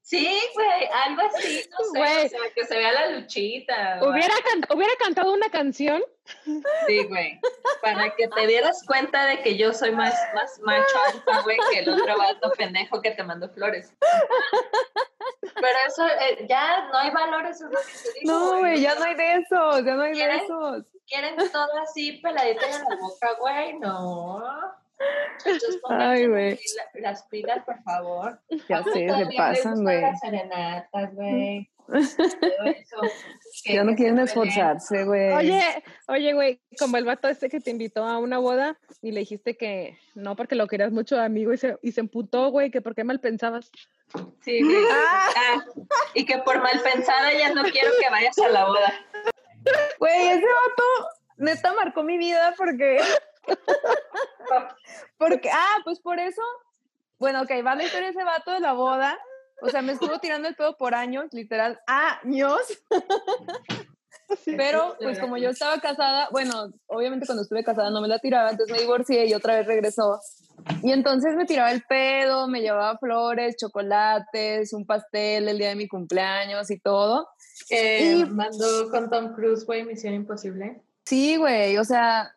[0.08, 4.00] Sí, güey, algo así, no sé, o sea, que se vea la luchita.
[4.02, 4.34] Hubiera,
[4.74, 6.02] hubiera cantado una canción.
[6.88, 7.42] Sí, güey,
[7.82, 11.80] para que te dieras cuenta de que yo soy más, más macho alfa, güey, que
[11.80, 13.94] el otro vato pendejo que te mandó flores.
[15.42, 18.96] Pero eso, eh, ya no hay valores, es lo que te digo, No, güey, ya
[18.96, 20.84] no hay de esos, ya no hay de esos.
[21.08, 23.80] ¿Quieren todo así peladito en la boca, güey?
[23.80, 24.44] No.
[25.90, 26.60] Ay, güey.
[26.96, 28.40] Las pilas, por favor.
[28.68, 30.02] Ya sé, se pasan, güey.
[30.02, 31.70] Las serenatas, güey.
[33.66, 35.32] Ya no quieren esforzarse, güey.
[35.34, 35.62] Oye,
[36.08, 39.58] oye, güey, como el vato este que te invitó a una boda y le dijiste
[39.58, 42.94] que no porque lo querías mucho amigo y se, y se emputó, güey, que por
[42.94, 43.72] qué mal pensabas.
[44.42, 44.86] Sí, güey.
[44.92, 45.66] Ah,
[46.14, 48.94] y que por mal pensada ya no quiero que vayas a la boda.
[50.00, 53.00] Güey, ese vato neta marcó mi vida porque
[55.18, 56.42] Porque, ah, pues por eso,
[57.20, 59.18] bueno, ok, va la historia de ese vato de la boda.
[59.62, 62.62] O sea, me estuvo tirando el pedo por años, literal, años.
[64.46, 68.50] Pero, pues como yo estaba casada, bueno, obviamente cuando estuve casada no me la tiraba,
[68.50, 70.20] entonces me divorcié y otra vez regresó.
[70.84, 75.76] Y entonces me tiraba el pedo, me llevaba flores, chocolates, un pastel el día de
[75.76, 77.30] mi cumpleaños y todo.
[77.70, 80.82] y mandó con Tom Cruise, güey, Misión Imposible.
[81.06, 82.36] Sí, güey, o sea,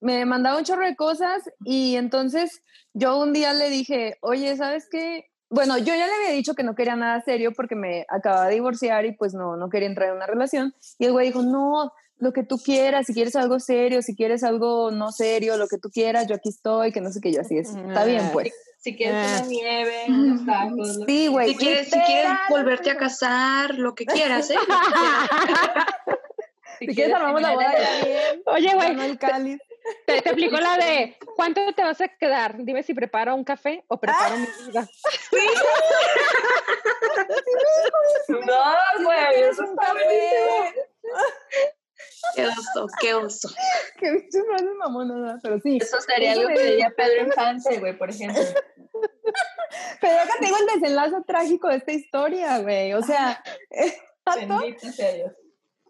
[0.00, 4.88] me mandaba un chorro de cosas y entonces yo un día le dije, oye, ¿sabes
[4.90, 5.31] qué?
[5.52, 8.54] Bueno, yo ya le había dicho que no quería nada serio porque me acababa de
[8.54, 10.74] divorciar y pues no, no quería entrar en una relación.
[10.98, 14.44] Y el güey dijo, no, lo que tú quieras, si quieres algo serio, si quieres
[14.44, 17.42] algo no serio, lo que tú quieras, yo aquí estoy, que no sé qué, yo
[17.42, 17.74] así es.
[17.74, 18.50] Está bien, pues.
[18.78, 21.00] Si quieres una nieve, unos tacos.
[21.06, 21.50] Sí, güey.
[21.50, 24.56] Si quieres, si quieres volverte a casar, lo que quieras, ¿eh?
[26.78, 27.74] si, quieres, armamos la boda.
[28.46, 29.00] Oye, güey.
[29.10, 29.60] el cáliz.
[30.06, 32.64] Te, te aplicó la de ¿cuánto te vas a quedar?
[32.64, 34.88] Dime si preparo un café o preparo mi vida.
[38.28, 40.74] no, güey, eso está bien.
[42.34, 43.48] Qué oso, qué oso.
[43.98, 45.78] Qué bicho frase mamona, pero sí.
[45.80, 48.42] Eso sería algo que diría Pedro Infante, güey, por ejemplo.
[50.00, 52.92] Pero acá tengo el desenlace trágico de esta historia, güey.
[52.94, 53.42] O sea,
[54.36, 55.32] Bendito sea Dios.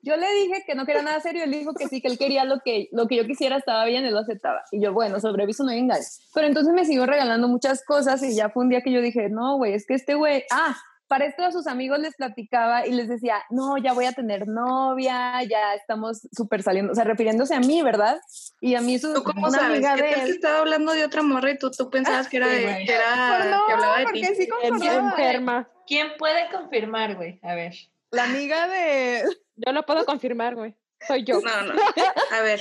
[0.02, 2.44] Yo le dije que no quería nada serio, él dijo que sí, que él quería
[2.44, 4.62] lo que, lo que yo quisiera, estaba bien, él lo aceptaba.
[4.72, 6.02] Y yo, bueno, sobreviso no hay engaño.
[6.34, 9.28] Pero entonces me siguió regalando muchas cosas y ya fue un día que yo dije,
[9.28, 10.76] no, güey, es que este güey, ah,
[11.12, 14.48] para esto a sus amigos les platicaba y les decía, no, ya voy a tener
[14.48, 18.18] novia, ya estamos súper saliendo, o sea, refiriéndose a mí, ¿verdad?
[18.60, 19.76] Y a mí su ¿Tú cómo una sabes?
[19.76, 20.24] amiga de él.
[20.24, 23.44] que estaba hablando de otra morra y tú, tú pensabas que era de, que, era,
[23.50, 24.24] no, que hablaba de ti?
[24.34, 25.68] Sí enferma.
[25.86, 27.38] ¿Quién puede confirmar, güey?
[27.42, 27.74] A ver.
[28.10, 29.24] La amiga de...
[29.56, 30.74] Yo lo puedo confirmar, güey.
[31.06, 31.40] Soy yo.
[31.40, 31.74] No, no.
[32.30, 32.60] A ver,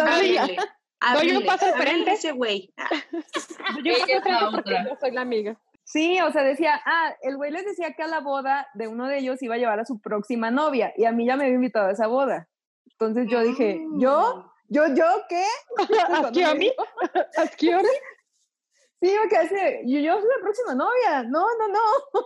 [0.00, 0.56] háblele.
[1.14, 2.12] Doy un paso al frente.
[2.12, 2.72] ese güey.
[3.84, 5.60] Yo paso al frente porque yo soy la amiga.
[5.84, 9.08] Sí, o sea, decía, ah, el güey les decía que a la boda de uno
[9.08, 11.56] de ellos iba a llevar a su próxima novia y a mí ya me había
[11.56, 12.48] invitado a esa boda.
[12.86, 14.52] Entonces yo dije, ¿yo?
[14.68, 15.44] ¿Yo, yo qué?
[16.24, 16.72] ¿Aquí a mí?
[17.36, 17.88] ¿Aquí a mí?
[19.02, 21.24] Sí, me quedé yo, yo soy la próxima novia.
[21.24, 22.20] No, no, no.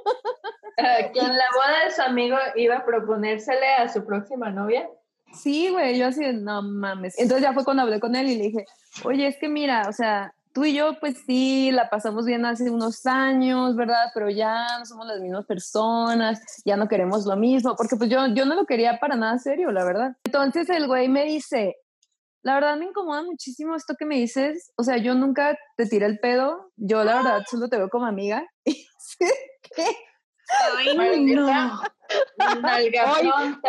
[1.14, 4.87] ¿Que en la boda de su amigo iba a proponérsele a su próxima novia?
[5.33, 7.18] Sí, güey, yo así, no mames.
[7.18, 8.66] Entonces ya fue cuando hablé con él y le dije,
[9.05, 12.70] oye, es que mira, o sea, tú y yo, pues sí, la pasamos bien hace
[12.70, 14.11] unos años, ¿verdad?
[14.12, 18.27] Pero ya no somos las mismas personas, ya no queremos lo mismo, porque pues yo,
[18.35, 20.16] yo no lo quería para nada serio, la verdad.
[20.24, 21.77] Entonces el güey me dice,
[22.47, 26.07] la verdad me incomoda muchísimo esto que me dices, o sea, yo nunca te tiré
[26.07, 28.47] el pedo, yo la verdad solo te veo como amiga.
[28.64, 29.84] ¿Qué?
[30.76, 31.80] Ay, no.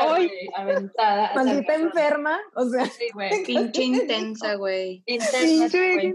[0.07, 1.31] hoy, aventada.
[1.33, 2.85] Maldita enferma, o sea.
[2.85, 3.43] Sí, güey.
[3.43, 5.01] Pinche intensa, güey.
[5.07, 6.13] Intensa, güey.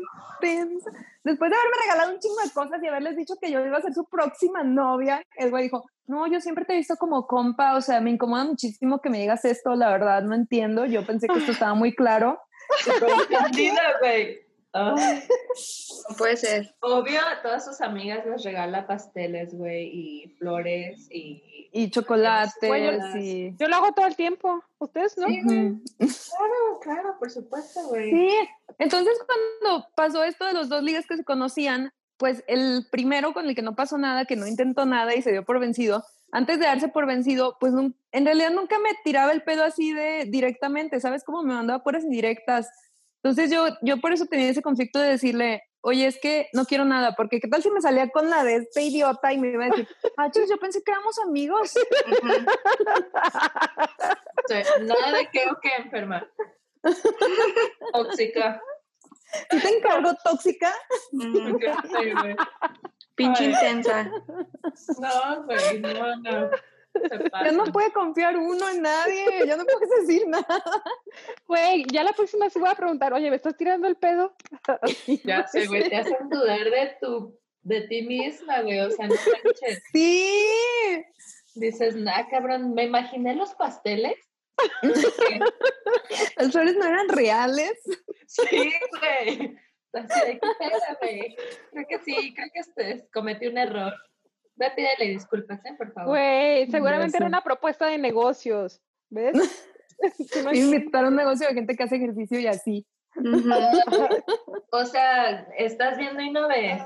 [1.25, 3.83] Después de haberme regalado un chingo de cosas y haberles dicho que yo iba a
[3.83, 7.75] ser su próxima novia, el güey dijo, no, yo siempre te he visto como compa,
[7.77, 11.27] o sea, me incomoda muchísimo que me digas esto, la verdad, no entiendo, yo pensé
[11.27, 12.39] que esto estaba muy claro.
[14.01, 14.41] Güey.
[14.75, 14.97] No
[16.17, 16.75] puede ser.
[16.81, 21.71] Obvio, a todas sus amigas les regala pasteles, güey, y flores y...
[21.75, 22.55] Y chocolates
[23.19, 23.55] y...
[23.57, 24.63] Yo lo hago todo el tiempo.
[24.79, 25.27] ¿Ustedes no?
[25.27, 28.11] Claro, claro, por supuesto, güey.
[28.11, 28.31] Sí.
[28.79, 33.49] Entonces, cuando pasó esto de los dos ligas que se conocían, pues el primero con
[33.49, 36.59] el que no pasó nada, que no intentó nada y se dio por vencido, antes
[36.59, 40.99] de darse por vencido, pues en realidad nunca me tiraba el pedo así de directamente,
[40.99, 41.25] ¿sabes?
[41.25, 42.71] Como me mandaba puras indirectas.
[43.23, 46.87] Entonces yo, yo por eso tenía ese conflicto de decirle, oye, es que no quiero
[46.87, 49.67] nada, porque qué tal si me salía con la de este idiota y me iba
[49.67, 51.75] a decir, ah, chis, yo pensé que éramos amigos.
[54.81, 56.27] nada de que o qué enferma.
[57.93, 58.63] Tóxica.
[59.51, 60.75] ¿Tú te encargo tóxica?
[63.15, 64.11] Pinche intensa.
[64.99, 66.51] No, güey, no, no.
[67.45, 70.63] Ya no puede confiar uno en nadie, ya no puedes decir nada.
[71.47, 74.35] Güey, ya la próxima se voy a preguntar, oye, ¿me estás tirando el pedo?
[75.25, 79.15] ya sé, güey, te hacen dudar de tu, de ti misma, güey, o sea, no
[79.15, 79.83] manches.
[79.93, 81.05] Sí.
[81.55, 84.17] Dices, nah, cabrón, me imaginé los pasteles.
[86.37, 87.73] ¿Los flores no eran reales?
[88.27, 89.57] Sí, güey.
[89.93, 91.37] Güey.
[91.71, 93.93] Creo que sí, creo que este, cometí un error.
[94.57, 95.75] Ve a pedirle disculpas, ¿eh?
[95.77, 96.11] Por favor.
[96.11, 98.81] Güey, seguramente era una propuesta de negocios.
[99.11, 99.67] ¿Ves?
[100.53, 102.87] Invitar un negocio de gente que hace ejercicio y así.
[104.73, 106.83] o sea, estás viendo y no ves.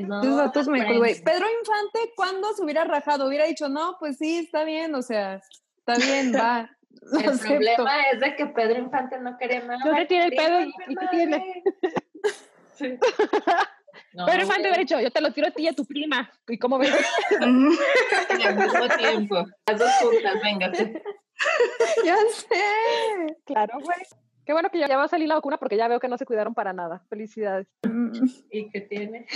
[0.00, 3.26] No, Pedro Infante, ¿cuándo se hubiera rajado?
[3.28, 5.42] Hubiera dicho, no, pues sí, está bien, o sea,
[5.76, 6.70] está bien, va.
[7.12, 9.78] El problema es de que Pedro Infante no quería nada.
[9.84, 11.62] No tiene el pedo y qué tiene.
[12.78, 12.98] Sí.
[14.26, 16.30] Pero Infante hubiera dicho, yo te lo tiro a ti y a tu prima.
[16.46, 16.94] ¿Y cómo ves?
[17.40, 19.46] Al mismo tiempo.
[19.66, 21.02] Las dos juntas, véngate.
[22.04, 23.36] Ya sé.
[23.46, 23.98] Claro, güey.
[24.48, 26.24] Qué bueno que ya va a salir la vacuna porque ya veo que no se
[26.24, 27.02] cuidaron para nada.
[27.10, 27.66] Felicidades.
[28.50, 29.26] ¿Y qué tiene?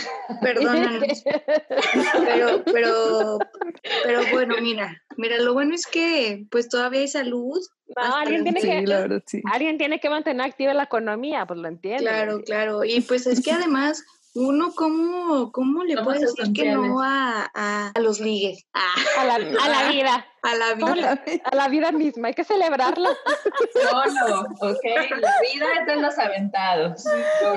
[0.40, 1.22] Perdónanos.
[2.24, 3.38] pero, pero,
[4.04, 7.60] pero bueno, mira, mira, lo bueno es que pues todavía hay salud.
[7.94, 12.04] No, alguien tiene, que, alguien tiene que mantener activa la economía, pues lo entiendo.
[12.04, 12.82] Claro, claro.
[12.82, 14.02] Y pues es que además
[14.34, 17.50] uno cómo, cómo le puede decir que no a,
[17.94, 18.66] a, los ligues?
[18.72, 20.26] A, la, a la vida.
[20.42, 21.22] A la vida.
[21.44, 23.10] A la vida misma, hay que celebrarla.
[23.90, 24.84] Solo, ok,
[25.20, 27.04] la vida es de los aventados.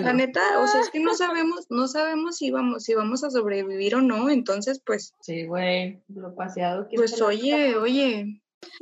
[0.01, 3.31] La neta, o sea, es que no sabemos, no sabemos si vamos, si vamos a
[3.31, 5.15] sobrevivir o no, entonces pues.
[5.21, 8.39] Sí, güey, lo paseado que Pues oye, oye,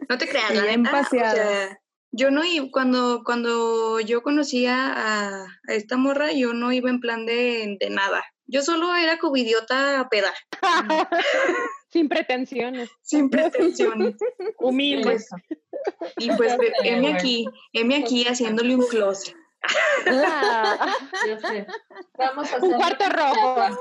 [0.09, 1.79] no te creas, la neta, o sea,
[2.13, 7.25] yo no iba, cuando, cuando yo conocía a, esta morra, yo no iba en plan
[7.25, 8.23] de, de nada.
[8.45, 10.31] Yo solo era covidiota peda.
[11.89, 12.89] Sin pretensiones.
[13.01, 14.15] Sin pretensiones.
[14.59, 15.27] Humildes.
[16.17, 19.35] Y pues, M aquí, M aquí haciéndole un closet.
[20.05, 21.65] Yo sé.
[22.17, 23.79] Vamos a hacer un cuarto rojo.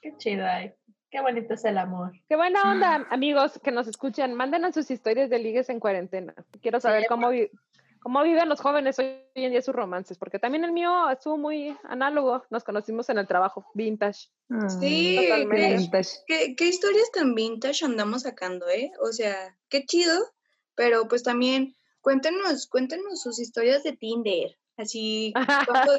[0.00, 0.72] Qué chido hay.
[1.12, 2.12] Qué bonito es el amor.
[2.26, 4.32] Qué buena onda, amigos que nos escuchan.
[4.32, 6.34] Mándenos sus historias de ligues en cuarentena.
[6.62, 7.28] Quiero saber cómo,
[8.00, 11.76] cómo viven los jóvenes hoy en día sus romances, porque también el mío estuvo muy
[11.84, 12.44] análogo.
[12.48, 14.30] Nos conocimos en el trabajo, vintage.
[14.48, 15.18] Ah, sí,
[16.26, 18.90] ¿Qué, ¿Qué, historias tan vintage andamos sacando, eh?
[19.02, 20.18] O sea, qué chido,
[20.74, 24.56] pero pues también cuéntenos, cuéntenos sus historias de Tinder.
[24.78, 25.34] Así,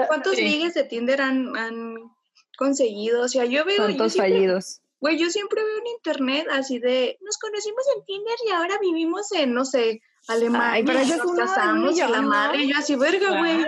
[0.08, 1.98] ¿cuántos, ligues de Tinder han, han
[2.58, 3.22] conseguido?
[3.22, 3.78] O sea, yo veo...
[3.78, 4.80] ¿Cuántos fallidos?
[5.04, 9.30] Güey, yo siempre veo en internet así de, nos conocimos en Tinder y ahora vivimos
[9.34, 13.38] en, no sé, Alemania, Ay, pero nos casamos y la madre, y yo así, verga,
[13.38, 13.66] güey.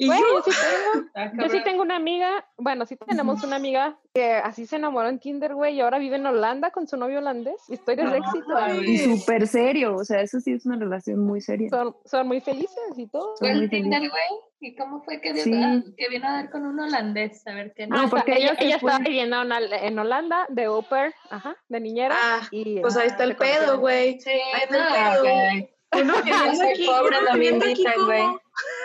[0.00, 3.56] Y yo, yo, sí tengo, ah, yo sí tengo una amiga, bueno, sí tenemos una
[3.56, 6.96] amiga que así se enamoró en Tinder, güey, y ahora vive en Holanda con su
[6.96, 7.60] novio holandés.
[7.68, 8.82] Historias de éxito.
[8.82, 11.68] Y súper serio, o sea, eso sí es una relación muy seria.
[11.68, 13.34] Son, son muy felices y todo.
[13.38, 14.40] ¿Fue en Tinder, güey?
[14.60, 17.46] ¿Y cómo fue que, vino, que vino a ver con un holandés?
[17.46, 18.02] A ver qué no.
[18.02, 22.16] no porque ella, ella estaba viviendo en Holanda, de au pair, ajá, de niñera.
[22.18, 24.18] Ah, y, pues ahí está el pedo, güey.
[24.18, 25.68] Sí, ahí está el pedo.
[25.92, 26.14] Uno
[26.72, 28.22] aquí, pobre también güey.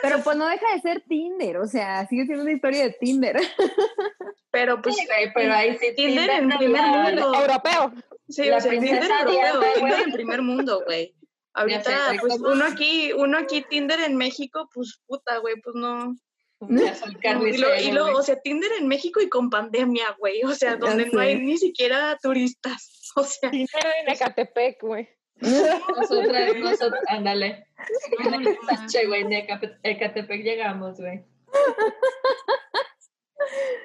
[0.02, 3.38] Pero pues no deja de ser Tinder, o sea, sigue siendo una historia de Tinder.
[4.52, 4.96] Pero pues,
[5.34, 7.34] pero ahí sí Tinder, en primer mundo.
[7.36, 7.92] Europeo.
[8.30, 11.14] Sí, o sea, Tinder europeo, Tinder en primer mundo, güey.
[11.54, 16.16] Ahorita, pues uno aquí, uno aquí Tinder en México, pues puta, güey, pues no.
[16.62, 20.78] y, lo, y lo, o sea, Tinder en México y con pandemia, güey, o sea,
[20.78, 23.52] donde no hay ni siquiera turistas, o sea.
[23.52, 25.10] Tinder en Ecatepec, güey.
[25.42, 27.68] Nosotras, nosotros, ándale.
[28.90, 29.48] Che, güey, de
[29.84, 31.24] Ecatepec llegamos, güey.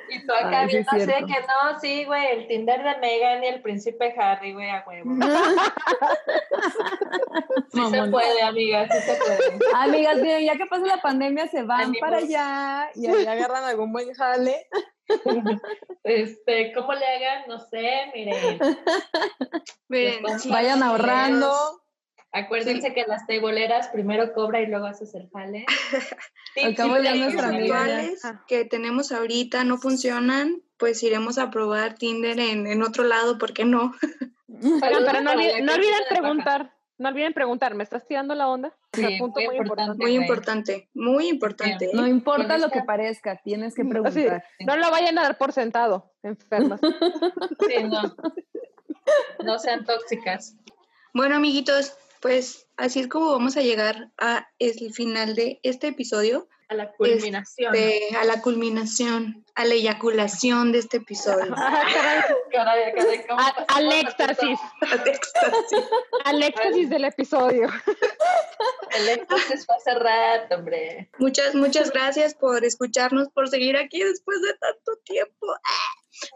[0.09, 3.63] Y tú acá no sé que no, sí, güey, el Tinder de Megan y el
[3.63, 5.11] príncipe Harry, güey, a huevo.
[7.73, 9.39] sí se puede, amigas, sí se puede.
[9.75, 13.93] Amigas, miren, ya que pasa la pandemia, se van para allá y ahí agarran algún
[13.93, 14.67] buen jale.
[16.03, 17.45] Este, ¿cómo le hagan?
[17.47, 18.59] No sé, miren.
[19.89, 21.53] miren, vayan ahorrando.
[22.33, 25.67] Acuérdense que las teboleras primero cobra y luego haces el jale.
[26.65, 32.83] Al de nuestra que tenemos ahorita no funcionan, pues iremos a probar Tinder en, en
[32.83, 33.95] otro lado, ¿por qué no?
[34.81, 36.73] pero, no, olviden, no olviden preguntar.
[37.01, 38.77] No olviden preguntar, ¿me estás tirando la onda?
[38.93, 39.97] Sí, punto muy, importante.
[39.97, 41.89] Muy importante, muy importante.
[41.95, 44.45] No importa lo que parezca, tienes que preguntar.
[44.67, 46.79] no lo vayan a dar por sentado, enfermas.
[47.67, 48.03] Sí, no.
[49.43, 50.55] No sean tóxicas.
[51.15, 56.49] Bueno, amiguitos, pues así es como vamos a llegar a el final de este episodio.
[56.69, 57.75] A la culminación.
[57.75, 61.55] Este, a la culminación, a la eyaculación de este episodio.
[63.69, 64.59] al éxtasis.
[66.25, 67.69] Al éxtasis del episodio.
[68.97, 71.09] El éxtasis fue hace rato, hombre.
[71.19, 75.47] Muchas, muchas gracias por escucharnos, por seguir aquí después de tanto tiempo.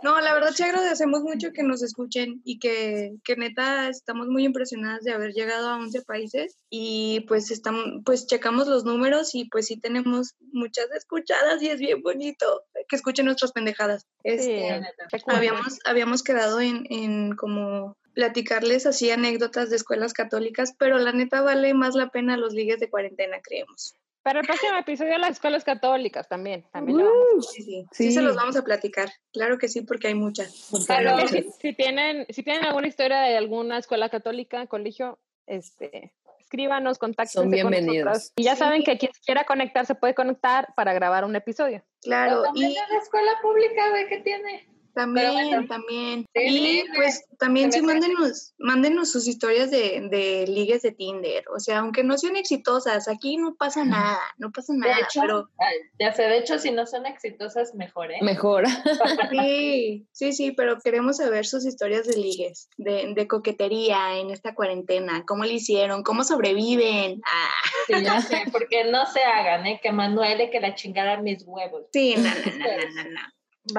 [0.02, 4.44] No, la verdad sí agradecemos mucho que nos escuchen y que, que neta estamos muy
[4.44, 9.46] impresionadas de haber llegado a 11 países y pues estamos, pues checamos los números y
[9.46, 14.06] pues sí tenemos muchas escuchadas y es bien bonito que escuchen nuestras pendejadas.
[14.22, 14.80] Este,
[15.26, 21.42] habíamos, habíamos quedado en, en como platicarles así anécdotas de escuelas católicas, pero la neta
[21.42, 23.94] vale más la pena los ligues de cuarentena, creemos.
[24.24, 26.64] Para el próximo episodio las escuelas católicas también.
[26.72, 29.10] también uh, sí, sí, sí, se los vamos a platicar.
[29.34, 30.70] Claro que sí, porque hay muchas.
[30.88, 37.44] Pero si, tienen, si tienen alguna historia de alguna escuela católica, colegio, este, escríbanos, contáctenos.
[37.44, 38.32] Son bienvenidos.
[38.34, 41.84] y ya saben que quien quiera conectar se puede conectar para grabar un episodio.
[42.00, 42.44] Claro.
[42.54, 44.73] y la escuela pública, ¿ve qué tiene?
[44.94, 46.26] También, también.
[46.34, 51.44] y pues también sí, mándenos, mándenos sus historias de, de, ligues de Tinder.
[51.54, 54.96] O sea, aunque no sean exitosas, aquí no pasa nada, no pasa nada.
[55.14, 55.50] pero...
[55.98, 58.18] ya sé, de hecho, si no son exitosas, mejor, ¿eh?
[58.22, 58.64] Mejor.
[59.30, 64.54] sí, sí, sí, pero queremos saber sus historias de ligues, de, de coquetería en esta
[64.54, 65.24] cuarentena.
[65.26, 66.04] ¿Cómo lo hicieron?
[66.04, 67.20] ¿Cómo sobreviven?
[67.26, 67.50] Ah.
[67.86, 69.80] Sí, ya sé, porque no se hagan, ¿eh?
[69.82, 71.86] Que Manuel que la chingada mis huevos.
[71.92, 73.10] Sí, no, no, no, no.
[73.10, 73.20] no.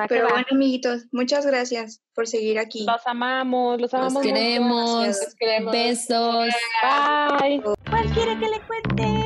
[0.09, 2.85] Pero bueno, amiguitos, muchas gracias por seguir aquí.
[2.85, 4.13] Los amamos, los amamos.
[4.13, 5.07] Los queremos.
[5.07, 5.71] Los queremos.
[5.71, 6.47] Besos.
[6.81, 7.61] Bye.
[7.89, 9.23] ¿Cuál quiere que le cuente?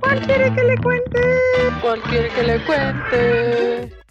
[0.00, 1.20] ¿Cuál quiere que le cuente?
[1.80, 4.03] ¿Cuál quiere que le cuente?